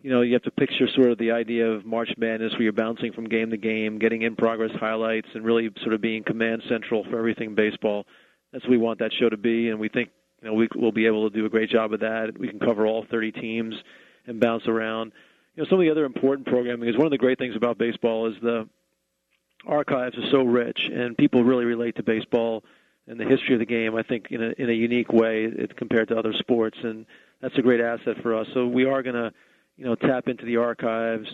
[0.00, 2.72] you know you have to picture sort of the idea of march madness where you're
[2.72, 6.62] bouncing from game to game getting in progress highlights and really sort of being command
[6.68, 8.06] central for everything baseball
[8.52, 10.08] that's what we want that show to be and we think
[10.42, 12.38] you know, we, we'll be able to do a great job of that.
[12.38, 13.74] We can cover all 30 teams
[14.26, 15.12] and bounce around.
[15.54, 17.78] You know, some of the other important programming is one of the great things about
[17.78, 18.68] baseball is the
[19.66, 22.62] archives are so rich, and people really relate to baseball
[23.08, 23.96] and the history of the game.
[23.96, 27.06] I think in a in a unique way it, compared to other sports, and
[27.40, 28.46] that's a great asset for us.
[28.54, 29.32] So we are going to,
[29.76, 31.28] you know, tap into the archives.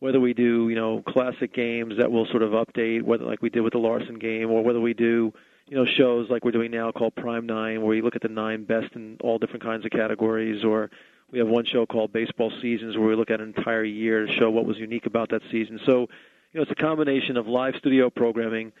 [0.00, 3.50] Whether we do, you know, classic games that will sort of update, whether like we
[3.50, 5.32] did with the Larsen game, or whether we do
[5.70, 8.28] you know shows like we're doing now called Prime Nine, where you look at the
[8.28, 10.90] nine best in all different kinds of categories, or
[11.30, 14.32] we have one show called Baseball Seasons, where we look at an entire year to
[14.32, 15.78] show what was unique about that season.
[15.86, 16.08] So, you
[16.54, 18.72] know, it's a combination of live studio programming,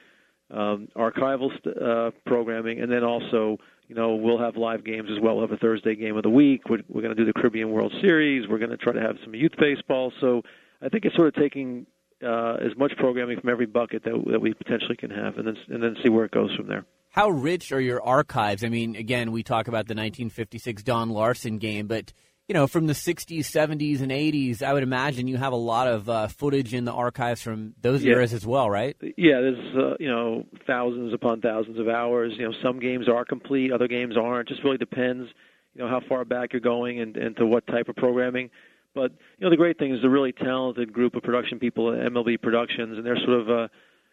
[0.50, 5.20] um, archival st- uh, programming, and then also you know we'll have live games as
[5.20, 5.36] well.
[5.36, 6.68] We'll have a Thursday game of the week.
[6.68, 8.48] We're, we're going to do the Caribbean World Series.
[8.48, 10.12] We're going to try to have some youth baseball.
[10.20, 10.42] So
[10.82, 11.86] I think it's sort of taking
[12.24, 15.56] uh, as much programming from every bucket that, that we potentially can have, and then
[15.68, 16.84] and then see where it goes from there.
[17.10, 18.62] How rich are your archives?
[18.62, 22.12] I mean, again, we talk about the 1956 Don Larsen game, but
[22.46, 25.86] you know, from the 60s, 70s, and 80s, I would imagine you have a lot
[25.86, 28.14] of uh, footage in the archives from those Yeah.
[28.14, 28.96] eras as well, right?
[29.16, 32.32] Yeah, there's uh, you know thousands upon thousands of hours.
[32.36, 34.48] You know, some games are complete, other games aren't.
[34.50, 35.28] It just really depends,
[35.74, 38.50] you know, how far back you're going and, and to what type of programming.
[38.94, 42.12] But you know, the great thing is a really talented group of production people at
[42.12, 43.68] MLB Productions, and they're sort of, uh,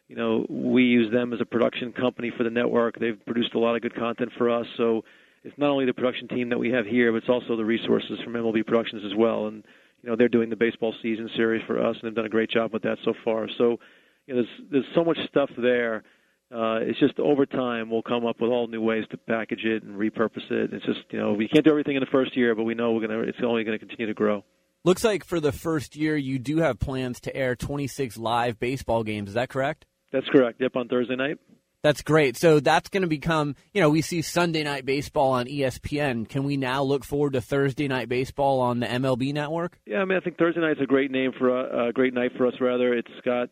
[0.07, 2.99] you know, we use them as a production company for the network.
[2.99, 5.03] They've produced a lot of good content for us, so
[5.43, 8.19] it's not only the production team that we have here, but it's also the resources
[8.23, 9.47] from MLB Productions as well.
[9.47, 9.63] And
[10.03, 12.51] you know, they're doing the baseball season series for us, and they've done a great
[12.51, 13.47] job with that so far.
[13.57, 13.79] So
[14.27, 16.03] you know, there's there's so much stuff there.
[16.49, 19.83] Uh, it's just over time we'll come up with all new ways to package it
[19.83, 20.71] and repurpose it.
[20.71, 22.91] It's just you know we can't do everything in the first year, but we know
[22.93, 24.43] we're gonna it's only going to continue to grow.
[24.83, 29.03] Looks like for the first year, you do have plans to air 26 live baseball
[29.03, 29.29] games.
[29.29, 29.85] Is that correct?
[30.11, 30.61] That's correct.
[30.61, 31.37] Yep, on Thursday night.
[31.83, 32.37] That's great.
[32.37, 36.27] So that's going to become, you know, we see Sunday night baseball on ESPN.
[36.27, 39.79] Can we now look forward to Thursday night baseball on the MLB network?
[39.85, 42.31] Yeah, I mean I think Thursday night's a great name for a uh, great night
[42.35, 42.55] for us.
[42.59, 43.49] Rather, it's got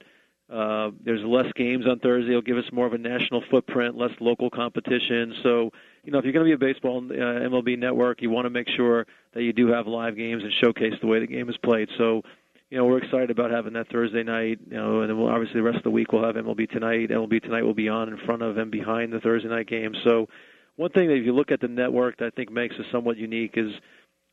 [0.52, 2.32] uh, there's less games on Thursday.
[2.32, 5.34] It'll give us more of a national footprint, less local competition.
[5.44, 5.72] So,
[6.06, 8.52] you know, if you're going to be a baseball uh, MLB network, you want to
[8.52, 11.58] make sure that you do have live games and showcase the way the game is
[11.64, 11.90] played.
[11.98, 12.22] So,
[12.70, 14.60] you know, we're excited about having that Thursday night.
[14.70, 17.10] You know, and then we'll, obviously the rest of the week we'll have MLB tonight.
[17.10, 19.94] MLB tonight will be on in front of and behind the Thursday night game.
[20.06, 20.28] So,
[20.76, 23.18] one thing that if you look at the network that I think makes us somewhat
[23.18, 23.72] unique is,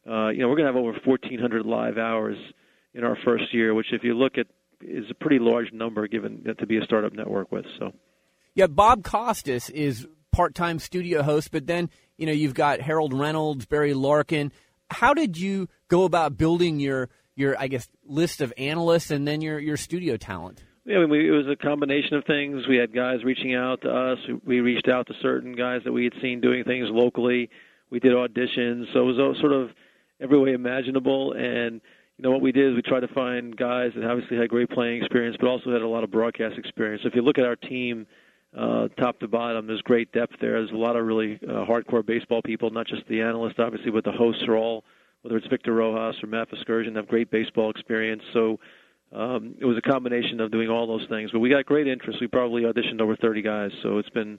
[0.06, 2.36] uh, you know, we're going to have over 1,400 live hours
[2.94, 4.46] in our first year, which if you look at
[4.80, 7.64] is a pretty large number given to be a startup network with.
[7.78, 7.92] So.
[8.54, 13.66] Yeah, Bob Costas is part-time studio host, but then you know you've got Harold Reynolds,
[13.66, 14.52] Barry Larkin.
[14.90, 19.40] How did you go about building your your I guess list of analysts and then
[19.40, 20.62] your your studio talent?
[20.84, 22.66] Yeah, I mean, we, it was a combination of things.
[22.68, 24.18] We had guys reaching out to us.
[24.44, 27.50] We reached out to certain guys that we had seen doing things locally.
[27.90, 29.70] We did auditions, so it was sort of
[30.20, 31.34] every way imaginable.
[31.34, 31.80] And
[32.16, 34.70] you know what we did is we tried to find guys that obviously had great
[34.70, 37.02] playing experience, but also had a lot of broadcast experience.
[37.02, 38.06] So if you look at our team,
[38.56, 40.52] uh, top to bottom, there's great depth there.
[40.52, 44.04] There's a lot of really uh, hardcore baseball people, not just the analysts, obviously, but
[44.04, 44.84] the hosts are all,
[45.22, 48.22] whether it's Victor Rojas or Matt Vasgersian, have great baseball experience.
[48.32, 48.58] So
[49.12, 51.30] um, it was a combination of doing all those things.
[51.32, 52.18] But we got great interest.
[52.20, 54.38] We probably auditioned over 30 guys, so it's been,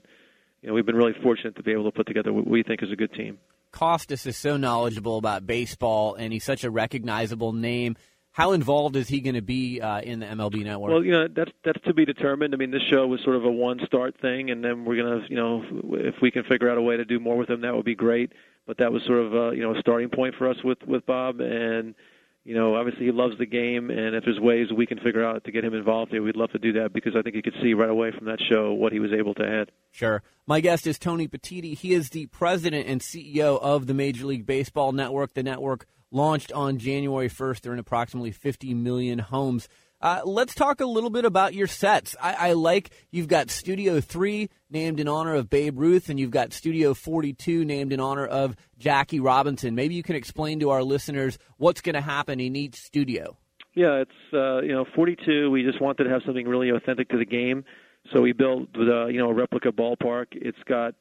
[0.62, 2.82] you know, we've been really fortunate to be able to put together what we think
[2.82, 3.38] is a good team.
[3.72, 7.96] Costas is so knowledgeable about baseball, and he's such a recognizable name.
[8.34, 10.90] How involved is he going to be uh, in the MLB network?
[10.90, 12.52] Well, you know that's that's to be determined.
[12.52, 15.36] I mean, this show was sort of a one-start thing, and then we're gonna, you
[15.36, 17.84] know, if we can figure out a way to do more with him, that would
[17.84, 18.32] be great.
[18.66, 21.06] But that was sort of, a, you know, a starting point for us with with
[21.06, 21.94] Bob, and
[22.42, 25.44] you know, obviously he loves the game, and if there's ways we can figure out
[25.44, 27.54] to get him involved here, we'd love to do that because I think you could
[27.62, 29.70] see right away from that show what he was able to add.
[29.92, 30.24] Sure.
[30.44, 31.78] My guest is Tony Petitti.
[31.78, 35.34] He is the president and CEO of the Major League Baseball Network.
[35.34, 37.60] The network launched on January 1st.
[37.60, 39.68] They're in approximately 50 million homes.
[40.00, 42.14] Uh, let's talk a little bit about your sets.
[42.20, 46.30] I, I like you've got Studio 3 named in honor of Babe Ruth, and you've
[46.30, 49.74] got Studio 42 named in honor of Jackie Robinson.
[49.74, 53.36] Maybe you can explain to our listeners what's going to happen in each studio.
[53.74, 55.50] Yeah, it's uh, you know 42.
[55.50, 57.64] We just wanted to have something really authentic to the game,
[58.12, 60.26] so we built uh, you know a replica ballpark.
[60.32, 60.94] It's got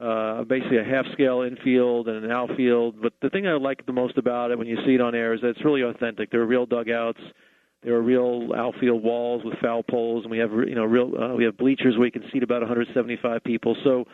[0.00, 3.00] uh, basically a half scale infield and an outfield.
[3.02, 5.34] But the thing I like the most about it when you see it on air
[5.34, 6.30] is that it's really authentic.
[6.30, 7.20] There are real dugouts.
[7.82, 11.34] There are real outfield walls with foul poles, and we have you know real uh,
[11.34, 13.76] we have bleachers where you can seat about 175 people.
[13.84, 14.04] So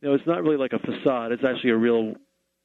[0.00, 1.32] you know it's not really like a facade.
[1.32, 2.14] It's actually a real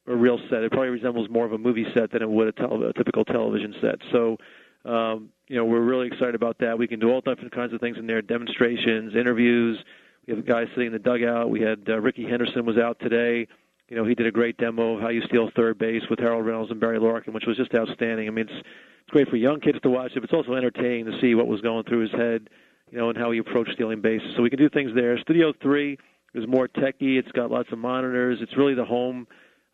[0.06, 0.62] a real set.
[0.62, 3.24] It probably resembles more of a movie set than it would a, tele- a typical
[3.24, 3.96] television set.
[4.12, 4.36] So
[4.84, 6.78] um, you know we're really excited about that.
[6.78, 9.78] We can do all different kinds of things in there: demonstrations, interviews.
[10.26, 11.50] We have guys sitting in the dugout.
[11.50, 13.46] We had uh, Rickey Henderson was out today.
[13.88, 16.46] You know, he did a great demo of how you steal third base with Harold
[16.46, 18.26] Reynolds and Barry Larkin, which was just outstanding.
[18.26, 18.66] I mean, it's
[19.02, 21.46] it's great for young kids to watch it, but it's also entertaining to see what
[21.46, 22.48] was going through his head,
[22.90, 24.28] you know, and how he approached stealing bases.
[24.34, 25.18] So we can do things there.
[25.18, 25.98] Studio Three
[26.32, 27.18] is more techy.
[27.18, 28.38] It's got lots of monitors.
[28.40, 29.26] It's really the home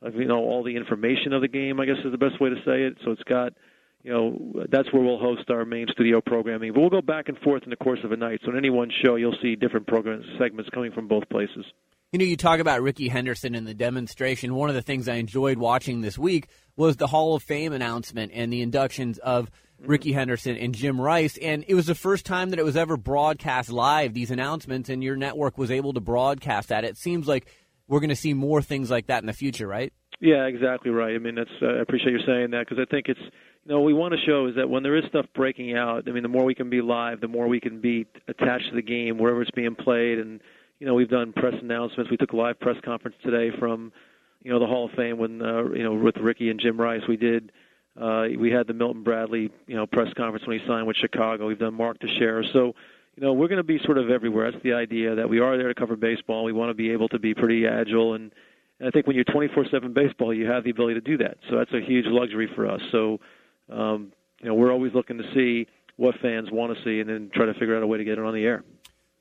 [0.03, 1.79] of you know all the information of the game.
[1.79, 2.97] I guess is the best way to say it.
[3.05, 3.53] So it's got
[4.03, 6.73] you know that's where we'll host our main studio programming.
[6.73, 8.41] But we'll go back and forth in the course of a night.
[8.45, 11.65] So in any one show, you'll see different program segments coming from both places.
[12.13, 14.57] You know, you talk about Rickey Henderson and the demonstration.
[14.57, 18.33] One of the things I enjoyed watching this week was the Hall of Fame announcement
[18.35, 19.49] and the inductions of
[19.79, 21.39] Rickey Henderson and Jim Rice.
[21.39, 25.05] And it was the first time that it was ever broadcast live, these announcements, and
[25.05, 26.85] your network was able to broadcast that.
[26.85, 27.47] It seems like
[27.87, 29.93] we're going to see more things like that in the future, right?
[30.21, 31.15] Yeah, exactly right.
[31.15, 33.21] I mean, that's uh, I appreciate you saying that because I think it's
[33.65, 36.09] you know what we want to show is that when there is stuff breaking out,
[36.09, 38.75] I mean, the more we can be live, the more we can be attached to
[38.75, 40.41] the game wherever it's being played, and
[40.79, 42.11] you know we've done press announcements.
[42.11, 43.93] We took a live press conference today from
[44.43, 47.03] you know the Hall of Fame when uh, you know with Rickey and Jim Rice.
[47.07, 47.53] We did
[48.01, 51.47] uh, we had the Milton Bradley you know press conference when he signed with Chicago.
[51.47, 52.45] We've done Mark Teixeira.
[52.53, 52.75] So
[53.17, 54.51] you know we're going to be sort of everywhere.
[54.51, 56.45] That's the idea that we are there to cover baseball.
[56.45, 58.33] We want to be able to be pretty agile and
[58.81, 61.37] and I think when you're 24/7 baseball, you have the ability to do that.
[61.49, 62.81] So that's a huge luxury for us.
[62.91, 63.21] So,
[63.71, 65.67] um, you know, we're always looking to see
[65.97, 68.19] what fans want to see, and then try to figure out a way to get
[68.19, 68.65] it on the air.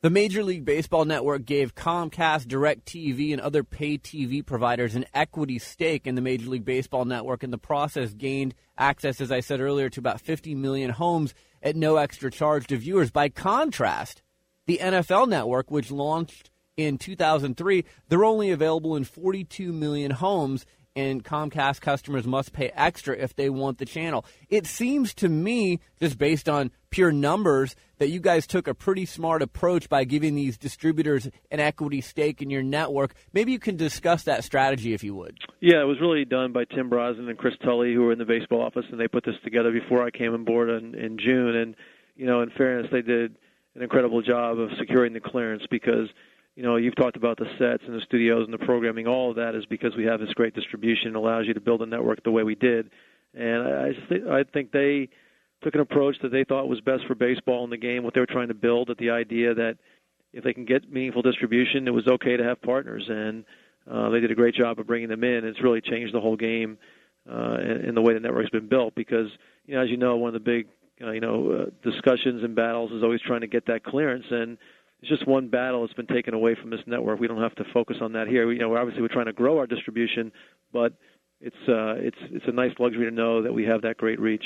[0.01, 5.59] The Major League Baseball Network gave Comcast, DirecTV, and other pay TV providers an equity
[5.59, 7.43] stake in the Major League Baseball Network.
[7.43, 11.75] In the process, gained access, as I said earlier, to about 50 million homes at
[11.75, 13.11] no extra charge to viewers.
[13.11, 14.21] By contrast,
[14.67, 20.65] the NFL Network, which launched in 2003, they're only available in 42 million homes,
[20.95, 24.25] and Comcast customers must pay extra if they want the channel.
[24.49, 29.05] It seems to me, just based on pure numbers, that you guys took a pretty
[29.05, 33.13] smart approach by giving these distributors an equity stake in your network.
[33.33, 35.37] Maybe you can discuss that strategy if you would.
[35.59, 38.25] Yeah, it was really done by Tim Brosnan and Chris Tully, who were in the
[38.25, 41.55] baseball office, and they put this together before I came on board in, in June.
[41.55, 41.75] And,
[42.15, 43.35] you know, in fairness, they did
[43.75, 46.09] an incredible job of securing the clearance because–
[46.55, 49.07] you know, you've talked about the sets and the studios and the programming.
[49.07, 51.09] All of that is because we have this great distribution.
[51.09, 52.89] It allows you to build a network the way we did.
[53.33, 55.09] And I, just th- I think they
[55.63, 58.19] took an approach that they thought was best for baseball in the game, what they
[58.19, 59.77] were trying to build, at the idea that
[60.33, 63.05] if they can get meaningful distribution, it was okay to have partners.
[63.07, 63.45] And
[63.89, 65.45] uh, they did a great job of bringing them in.
[65.45, 66.77] It's really changed the whole game
[67.29, 69.27] uh, in the way the network's been built because,
[69.65, 70.67] you know, as you know, one of the big,
[71.01, 74.25] uh, you know, uh, discussions and battles is always trying to get that clearance.
[74.29, 74.57] And
[75.01, 77.19] it's just one battle that's been taken away from this network.
[77.19, 78.47] We don't have to focus on that here.
[78.47, 80.31] We, you know, obviously we're trying to grow our distribution,
[80.73, 80.93] but
[81.41, 84.43] it's uh, it's it's a nice luxury to know that we have that great reach.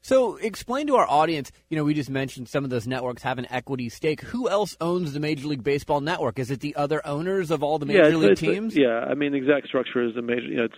[0.00, 1.50] So, explain to our audience.
[1.68, 4.20] You know, we just mentioned some of those networks have an equity stake.
[4.20, 6.38] Who else owns the Major League Baseball network?
[6.38, 8.76] Is it the other owners of all the major yeah, league it's, teams?
[8.76, 10.42] yeah, I mean, the exact structure is the major.
[10.42, 10.76] You know, it's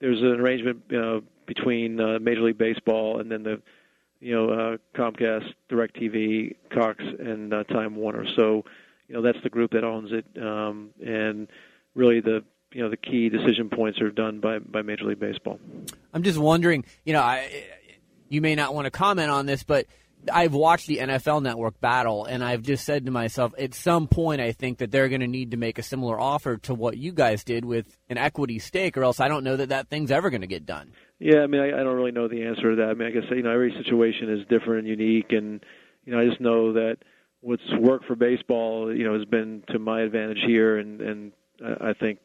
[0.00, 3.62] there's an arrangement you know, between uh, Major League Baseball and then the
[4.22, 8.24] you know uh, Comcast, DirecTV, Cox, and uh, Time Warner.
[8.36, 8.64] So
[9.08, 11.48] you know that's the group that owns it, um, and
[11.94, 15.58] really the you know the key decision points are done by by Major League Baseball.
[16.14, 17.50] I'm just wondering, you know, I,
[18.28, 19.86] you may not want to comment on this, but
[20.32, 24.40] I've watched the NFL Network battle, and I've just said to myself, at some point,
[24.40, 27.12] I think that they're going to need to make a similar offer to what you
[27.12, 30.30] guys did with an equity stake, or else I don't know that that thing's ever
[30.30, 30.92] going to get done.
[31.22, 32.88] Yeah, I mean, I, I don't really know the answer to that.
[32.88, 35.64] I mean, I guess you know every situation is different and unique, and
[36.04, 36.96] you know, I just know that
[37.42, 41.32] what's worked for baseball, you know, has been to my advantage here, and and
[41.80, 42.18] I think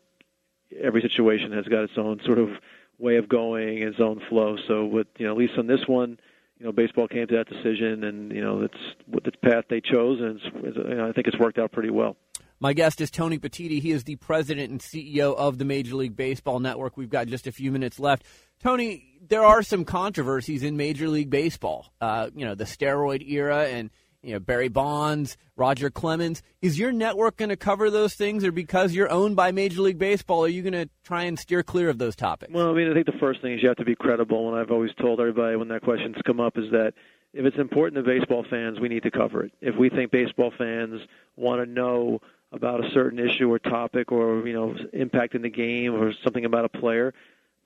[0.82, 2.50] every situation has got its own sort of
[2.98, 4.58] way of going, its own flow.
[4.68, 6.20] So, with you know, at least on this one,
[6.58, 9.80] you know, baseball came to that decision, and you know, it's what the path they
[9.80, 12.18] chose, and it's, you know, I think it's worked out pretty well.
[12.60, 13.80] My guest is Tony Petitti.
[13.80, 16.98] He is the president and CEO of the Major League Baseball Network.
[16.98, 18.26] We've got just a few minutes left.
[18.60, 21.94] Tony, there are some controversies in Major League Baseball.
[22.02, 23.90] Uh, you know, the steroid era and
[24.24, 26.42] you know Barry Bonds, Roger Clemens.
[26.62, 30.00] Is your network going to cover those things, or because you're owned by Major League
[30.00, 32.52] Baseball, are you going to try and steer clear of those topics?
[32.54, 34.60] Well, I mean, I think the first thing is you have to be credible, and
[34.60, 36.94] I've always told everybody when that question's come up is that
[37.34, 39.52] if it's important to baseball fans, we need to cover it.
[39.62, 41.02] If we think baseball fans
[41.36, 45.94] want to know about a certain issue or topic, or you know, impacting the game,
[45.94, 47.14] or something about a player,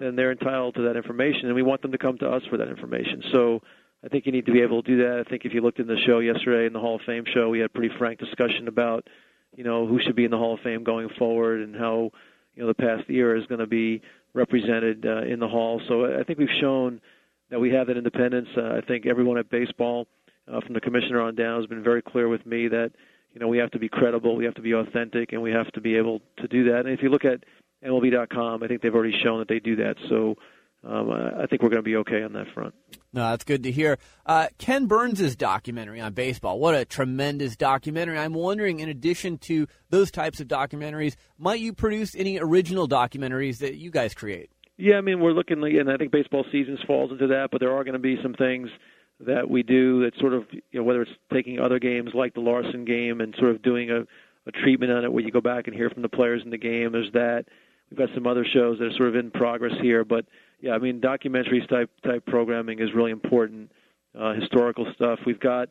[0.01, 2.57] then they're entitled to that information, and we want them to come to us for
[2.57, 3.21] that information.
[3.31, 3.61] So
[4.03, 5.23] I think you need to be able to do that.
[5.25, 7.49] I think if you looked in the show yesterday, in the Hall of Fame show,
[7.49, 9.07] we had a pretty frank discussion about,
[9.55, 12.09] you know, who should be in the Hall of Fame going forward and how,
[12.55, 14.01] you know, the past year is going to be
[14.33, 15.81] represented uh, in the Hall.
[15.87, 17.01] So I think we've shown
[17.49, 18.47] that we have that independence.
[18.57, 20.07] Uh, I think everyone at baseball,
[20.51, 22.91] uh, from the commissioner on down, has been very clear with me that,
[23.33, 25.71] you know, we have to be credible, we have to be authentic, and we have
[25.73, 26.79] to be able to do that.
[26.79, 27.43] And if you look at
[27.85, 29.95] MLB.com, I think they've already shown that they do that.
[30.09, 30.35] So
[30.83, 32.73] um, I think we're going to be okay on that front.
[33.13, 33.99] No, that's good to hear.
[34.25, 38.17] Uh, Ken Burns' documentary on baseball, what a tremendous documentary.
[38.17, 43.59] I'm wondering, in addition to those types of documentaries, might you produce any original documentaries
[43.59, 44.49] that you guys create?
[44.77, 47.75] Yeah, I mean, we're looking, and I think baseball seasons falls into that, but there
[47.75, 48.69] are going to be some things
[49.19, 52.39] that we do that sort of, you know, whether it's taking other games like the
[52.39, 54.01] Larsen game and sort of doing a,
[54.47, 56.57] a treatment on it where you go back and hear from the players in the
[56.57, 56.91] game.
[56.91, 57.45] There's that.
[57.91, 60.25] We've got some other shows that are sort of in progress here, but
[60.61, 63.69] yeah, I mean, documentaries type type programming is really important.
[64.17, 65.19] uh, historical stuff.
[65.25, 65.69] We've got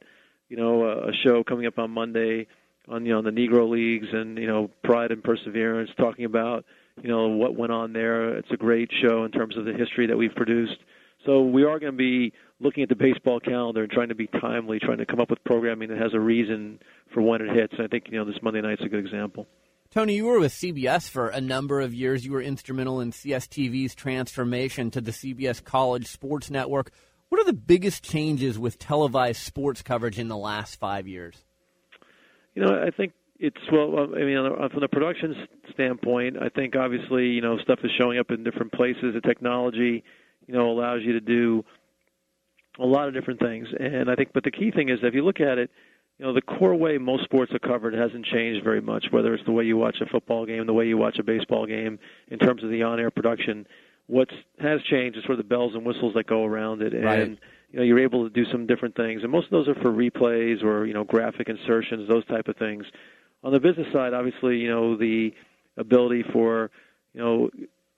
[0.48, 2.46] you know a, a show coming up on Monday
[2.88, 6.64] on you know the Negro leagues and you know pride and perseverance, talking about
[7.02, 8.36] you know what went on there.
[8.36, 10.78] It's a great show in terms of the history that we've produced.
[11.26, 14.26] So we are going to be looking at the baseball calendar and trying to be
[14.26, 16.78] timely, trying to come up with programming that has a reason
[17.12, 17.74] for when it hits.
[17.76, 19.46] And I think you know this Monday night's a good example.
[19.92, 22.24] Tony, you were with CBS for a number of years.
[22.24, 26.92] You were instrumental in CSTV's transformation to the CBS College Sports Network.
[27.28, 31.42] What are the biggest changes with televised sports coverage in the last five years?
[32.54, 34.14] You know, I think it's well.
[34.14, 34.36] I mean,
[34.70, 35.34] from the production
[35.72, 39.14] standpoint, I think obviously you know stuff is showing up in different places.
[39.14, 40.04] The technology,
[40.46, 41.64] you know, allows you to do
[42.78, 43.66] a lot of different things.
[43.78, 45.70] And I think, but the key thing is, if you look at it,
[46.20, 49.06] you know, the core way most sports are covered hasn't changed very much.
[49.10, 51.64] Whether it's the way you watch a football game, the way you watch a baseball
[51.64, 51.98] game,
[52.28, 53.66] in terms of the on-air production,
[54.06, 57.20] what has changed is sort of the bells and whistles that go around it, right.
[57.20, 57.38] and
[57.72, 59.22] you know, you're able to do some different things.
[59.22, 62.56] And most of those are for replays or you know, graphic insertions, those type of
[62.58, 62.84] things.
[63.42, 65.32] On the business side, obviously, you know, the
[65.78, 66.70] ability for
[67.14, 67.50] you know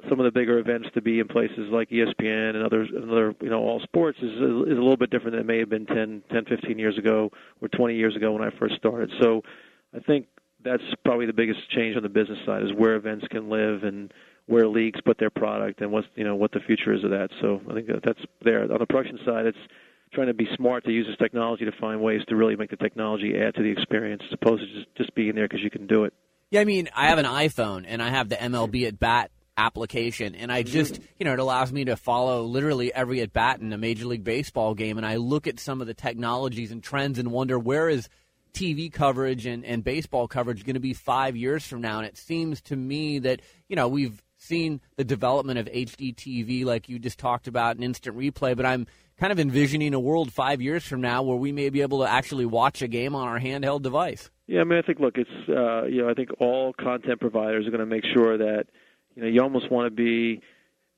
[0.08, 3.34] some of the bigger events to be in places like ESPN and others, and other
[3.40, 5.86] you know all sports is is a little bit different than it may have been
[5.86, 7.30] 10, 10, 15 years ago
[7.60, 9.10] or 20 years ago when I first started.
[9.20, 9.42] So
[9.94, 10.26] I think
[10.64, 14.12] that's probably the biggest change on the business side is where events can live and
[14.46, 17.30] where leagues put their product and what's you know what the future is of that.
[17.40, 18.62] So I think that that's there.
[18.62, 19.58] On the production side, it's
[20.12, 22.76] trying to be smart to use this technology to find ways to really make the
[22.76, 25.86] technology add to the experience as opposed to just, just being there because you can
[25.86, 26.12] do it.
[26.50, 29.30] Yeah, I mean, I have an iPhone and I have the MLB at bat
[29.66, 33.60] application and I just, you know, it allows me to follow literally every at bat
[33.60, 36.82] in a Major League Baseball game and I look at some of the technologies and
[36.82, 38.08] trends and wonder where is
[38.52, 41.98] TV coverage and, and baseball coverage going to be five years from now.
[41.98, 46.64] And it seems to me that, you know, we've seen the development of HD TV
[46.64, 48.86] like you just talked about and instant replay, but I'm
[49.16, 52.10] kind of envisioning a world five years from now where we may be able to
[52.10, 54.30] actually watch a game on our handheld device.
[54.46, 57.66] Yeah, I mean, I think look, it's uh, you know, I think all content providers
[57.66, 58.66] are going to make sure that
[59.14, 60.40] you know you almost want to be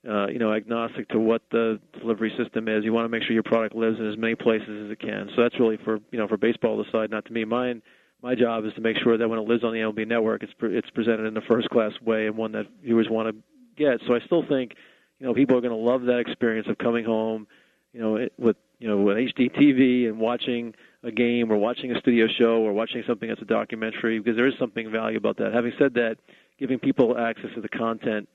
[0.07, 2.83] uh, you know agnostic to what the delivery system is.
[2.83, 5.29] You want to make sure your product lives in as many places as it can.
[5.35, 7.45] So that's really for you know for baseball to decide, not to me.
[7.45, 7.81] Mine,
[8.21, 10.53] my job is to make sure that when it lives on the MLB network, it's
[10.53, 13.43] pre- it's presented in a first class way and one that viewers want to
[13.75, 13.99] get.
[14.07, 14.73] So I still think
[15.19, 17.47] you know people are going to love that experience of coming home,
[17.93, 21.91] you know, it, with you know with HD TV and watching a game or watching
[21.91, 25.43] a studio show or watching something that's a documentary because there is something valuable about
[25.43, 25.53] that.
[25.53, 26.17] Having said that,
[26.59, 28.27] giving people access to the content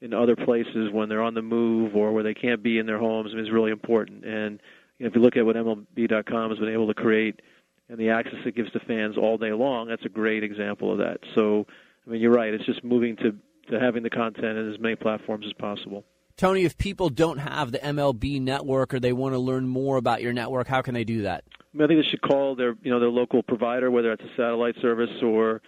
[0.00, 2.98] in other places when they're on the move or where they can't be in their
[2.98, 4.24] homes is really important.
[4.24, 4.60] And
[4.98, 7.40] you know, if you look at what MLB.com has been able to create
[7.88, 10.98] and the access it gives to fans all day long, that's a great example of
[10.98, 11.18] that.
[11.34, 11.66] So,
[12.06, 12.52] I mean, you're right.
[12.52, 13.36] It's just moving to
[13.70, 16.04] to having the content in as many platforms as possible.
[16.36, 20.22] Tony, if people don't have the MLB network or they want to learn more about
[20.22, 21.44] your network, how can they do that?
[21.50, 24.22] I, mean, I think they should call their you know their local provider, whether it's
[24.22, 25.62] a satellite service or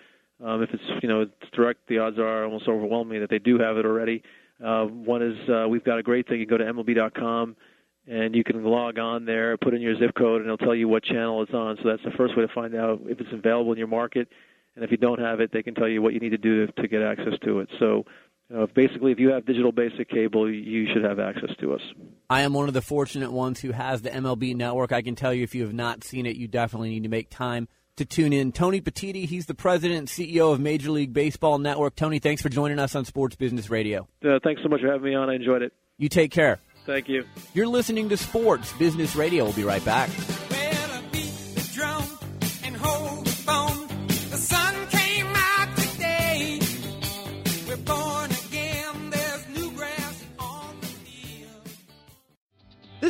[0.45, 1.89] um, if it's you know it's direct.
[1.89, 4.23] The odds are almost overwhelming that they do have it already.
[4.65, 6.41] Uh, one is uh, we've got a great thing.
[6.41, 7.57] You go to MLB.com
[8.09, 10.89] and you can log on there, put in your zip code, and it'll tell you
[10.89, 11.77] what channel it's on.
[11.83, 14.29] So that's the first way to find out if it's available in your market.
[14.75, 16.67] And if you don't have it, they can tell you what you need to do
[16.67, 17.69] to get access to it.
[17.79, 18.05] So
[18.49, 21.83] you know, basically, if you have digital basic cable, you should have access to us.
[22.31, 24.93] I am one of the fortunate ones who has the MLB network.
[24.93, 27.29] I can tell you if you have not seen it, you definitely need to make
[27.29, 27.69] time
[27.99, 28.53] to tune in.
[28.53, 31.95] Tony Petitti, he's the president and CEO of Major League Baseball Network.
[31.95, 34.09] Tony, thanks for joining us on Sports Business Radio.
[34.25, 35.31] Uh, thanks so much for having me on.
[35.31, 35.73] I enjoyed it.
[35.99, 36.59] You take care.
[36.87, 37.25] Thank you.
[37.55, 39.45] You're listening to Sports Business Radio.
[39.45, 40.09] We'll be right back.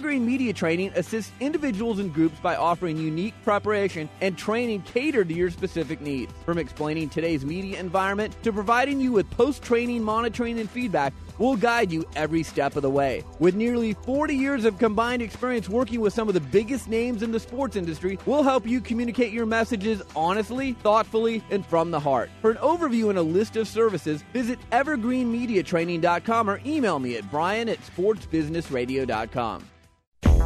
[0.00, 5.50] Media Training assists individuals and groups by offering unique preparation and training catered to your
[5.50, 6.32] specific needs.
[6.46, 11.56] From explaining today's media environment to providing you with post training monitoring and feedback, we'll
[11.56, 13.22] guide you every step of the way.
[13.38, 17.30] With nearly 40 years of combined experience working with some of the biggest names in
[17.30, 22.30] the sports industry, we'll help you communicate your messages honestly, thoughtfully, and from the heart.
[22.40, 27.68] For an overview and a list of services, visit evergreenmediatraining.com or email me at brian
[27.68, 29.64] at sportsbusinessradio.com.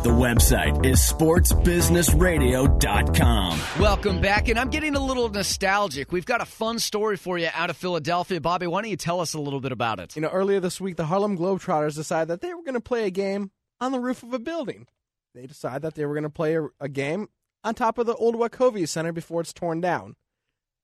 [0.02, 3.60] The website is sportsbusinessradio.com.
[3.80, 6.12] Welcome back, and I'm getting a little nostalgic.
[6.12, 8.40] We've got a fun story for you out of Philadelphia.
[8.40, 10.14] Bobby, why don't you tell us a little bit about it?
[10.14, 13.06] You know, earlier this week, the Harlem Globetrotters decided that they were going to play
[13.06, 14.86] a game on the roof of a building.
[15.34, 17.28] They decided that they were going to play a, a game
[17.64, 20.14] on top of the old Wachovia Center before it's torn down.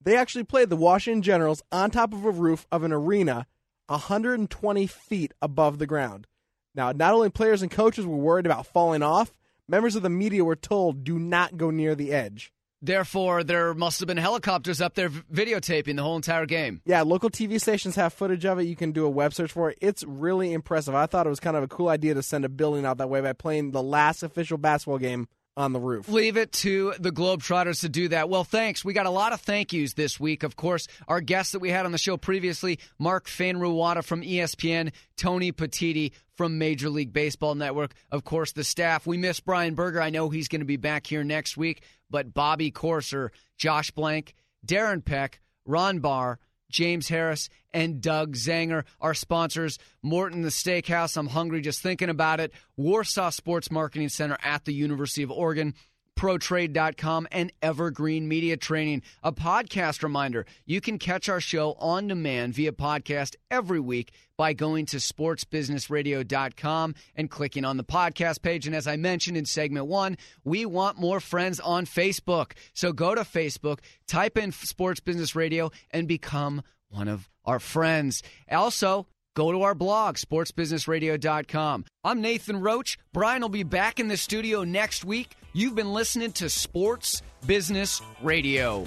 [0.00, 3.46] They actually played the Washington Generals on top of a roof of an arena
[3.86, 6.26] 120 feet above the ground.
[6.74, 9.32] Now, not only players and coaches were worried about falling off,
[9.68, 12.52] members of the media were told do not go near the edge.
[12.84, 16.80] Therefore, there must have been helicopters up there videotaping the whole entire game.
[16.84, 18.64] Yeah, local TV stations have footage of it.
[18.64, 19.78] You can do a web search for it.
[19.80, 20.92] It's really impressive.
[20.92, 23.08] I thought it was kind of a cool idea to send a building out that
[23.08, 26.09] way by playing the last official basketball game on the roof.
[26.09, 28.28] Leave it to the Globetrotters to do that.
[28.28, 28.84] Well, thanks.
[28.84, 30.42] We got a lot of thank yous this week.
[30.42, 34.92] Of course, our guests that we had on the show previously Mark Fainaru-Wada from ESPN,
[35.16, 37.92] Tony Petitti from Major League Baseball Network.
[38.11, 39.07] Of course, the staff.
[39.07, 40.00] We miss Brian Berger.
[40.00, 44.34] I know he's going to be back here next week, but Bobby Corser, Josh Blank,
[44.66, 46.38] Darren Peck, Ron Barr,
[46.72, 48.84] James Harris, and Doug Zanger.
[49.00, 51.16] Our sponsors, Morton the Steakhouse.
[51.16, 52.52] I'm hungry just thinking about it.
[52.76, 55.74] Warsaw Sports Marketing Center at the University of Oregon.
[56.16, 59.02] ProTrade.com and Evergreen Media Training.
[59.22, 64.52] A podcast reminder you can catch our show on demand via podcast every week by
[64.52, 68.66] going to sportsbusinessradio.com and clicking on the podcast page.
[68.66, 72.52] And as I mentioned in segment one, we want more friends on Facebook.
[72.74, 78.22] So go to Facebook, type in Sports Business Radio, and become one of our friends.
[78.50, 81.84] Also, go to our blog, sportsbusinessradio.com.
[82.04, 82.98] I'm Nathan Roach.
[83.12, 85.36] Brian will be back in the studio next week.
[85.52, 88.86] You've been listening to Sports Business Radio.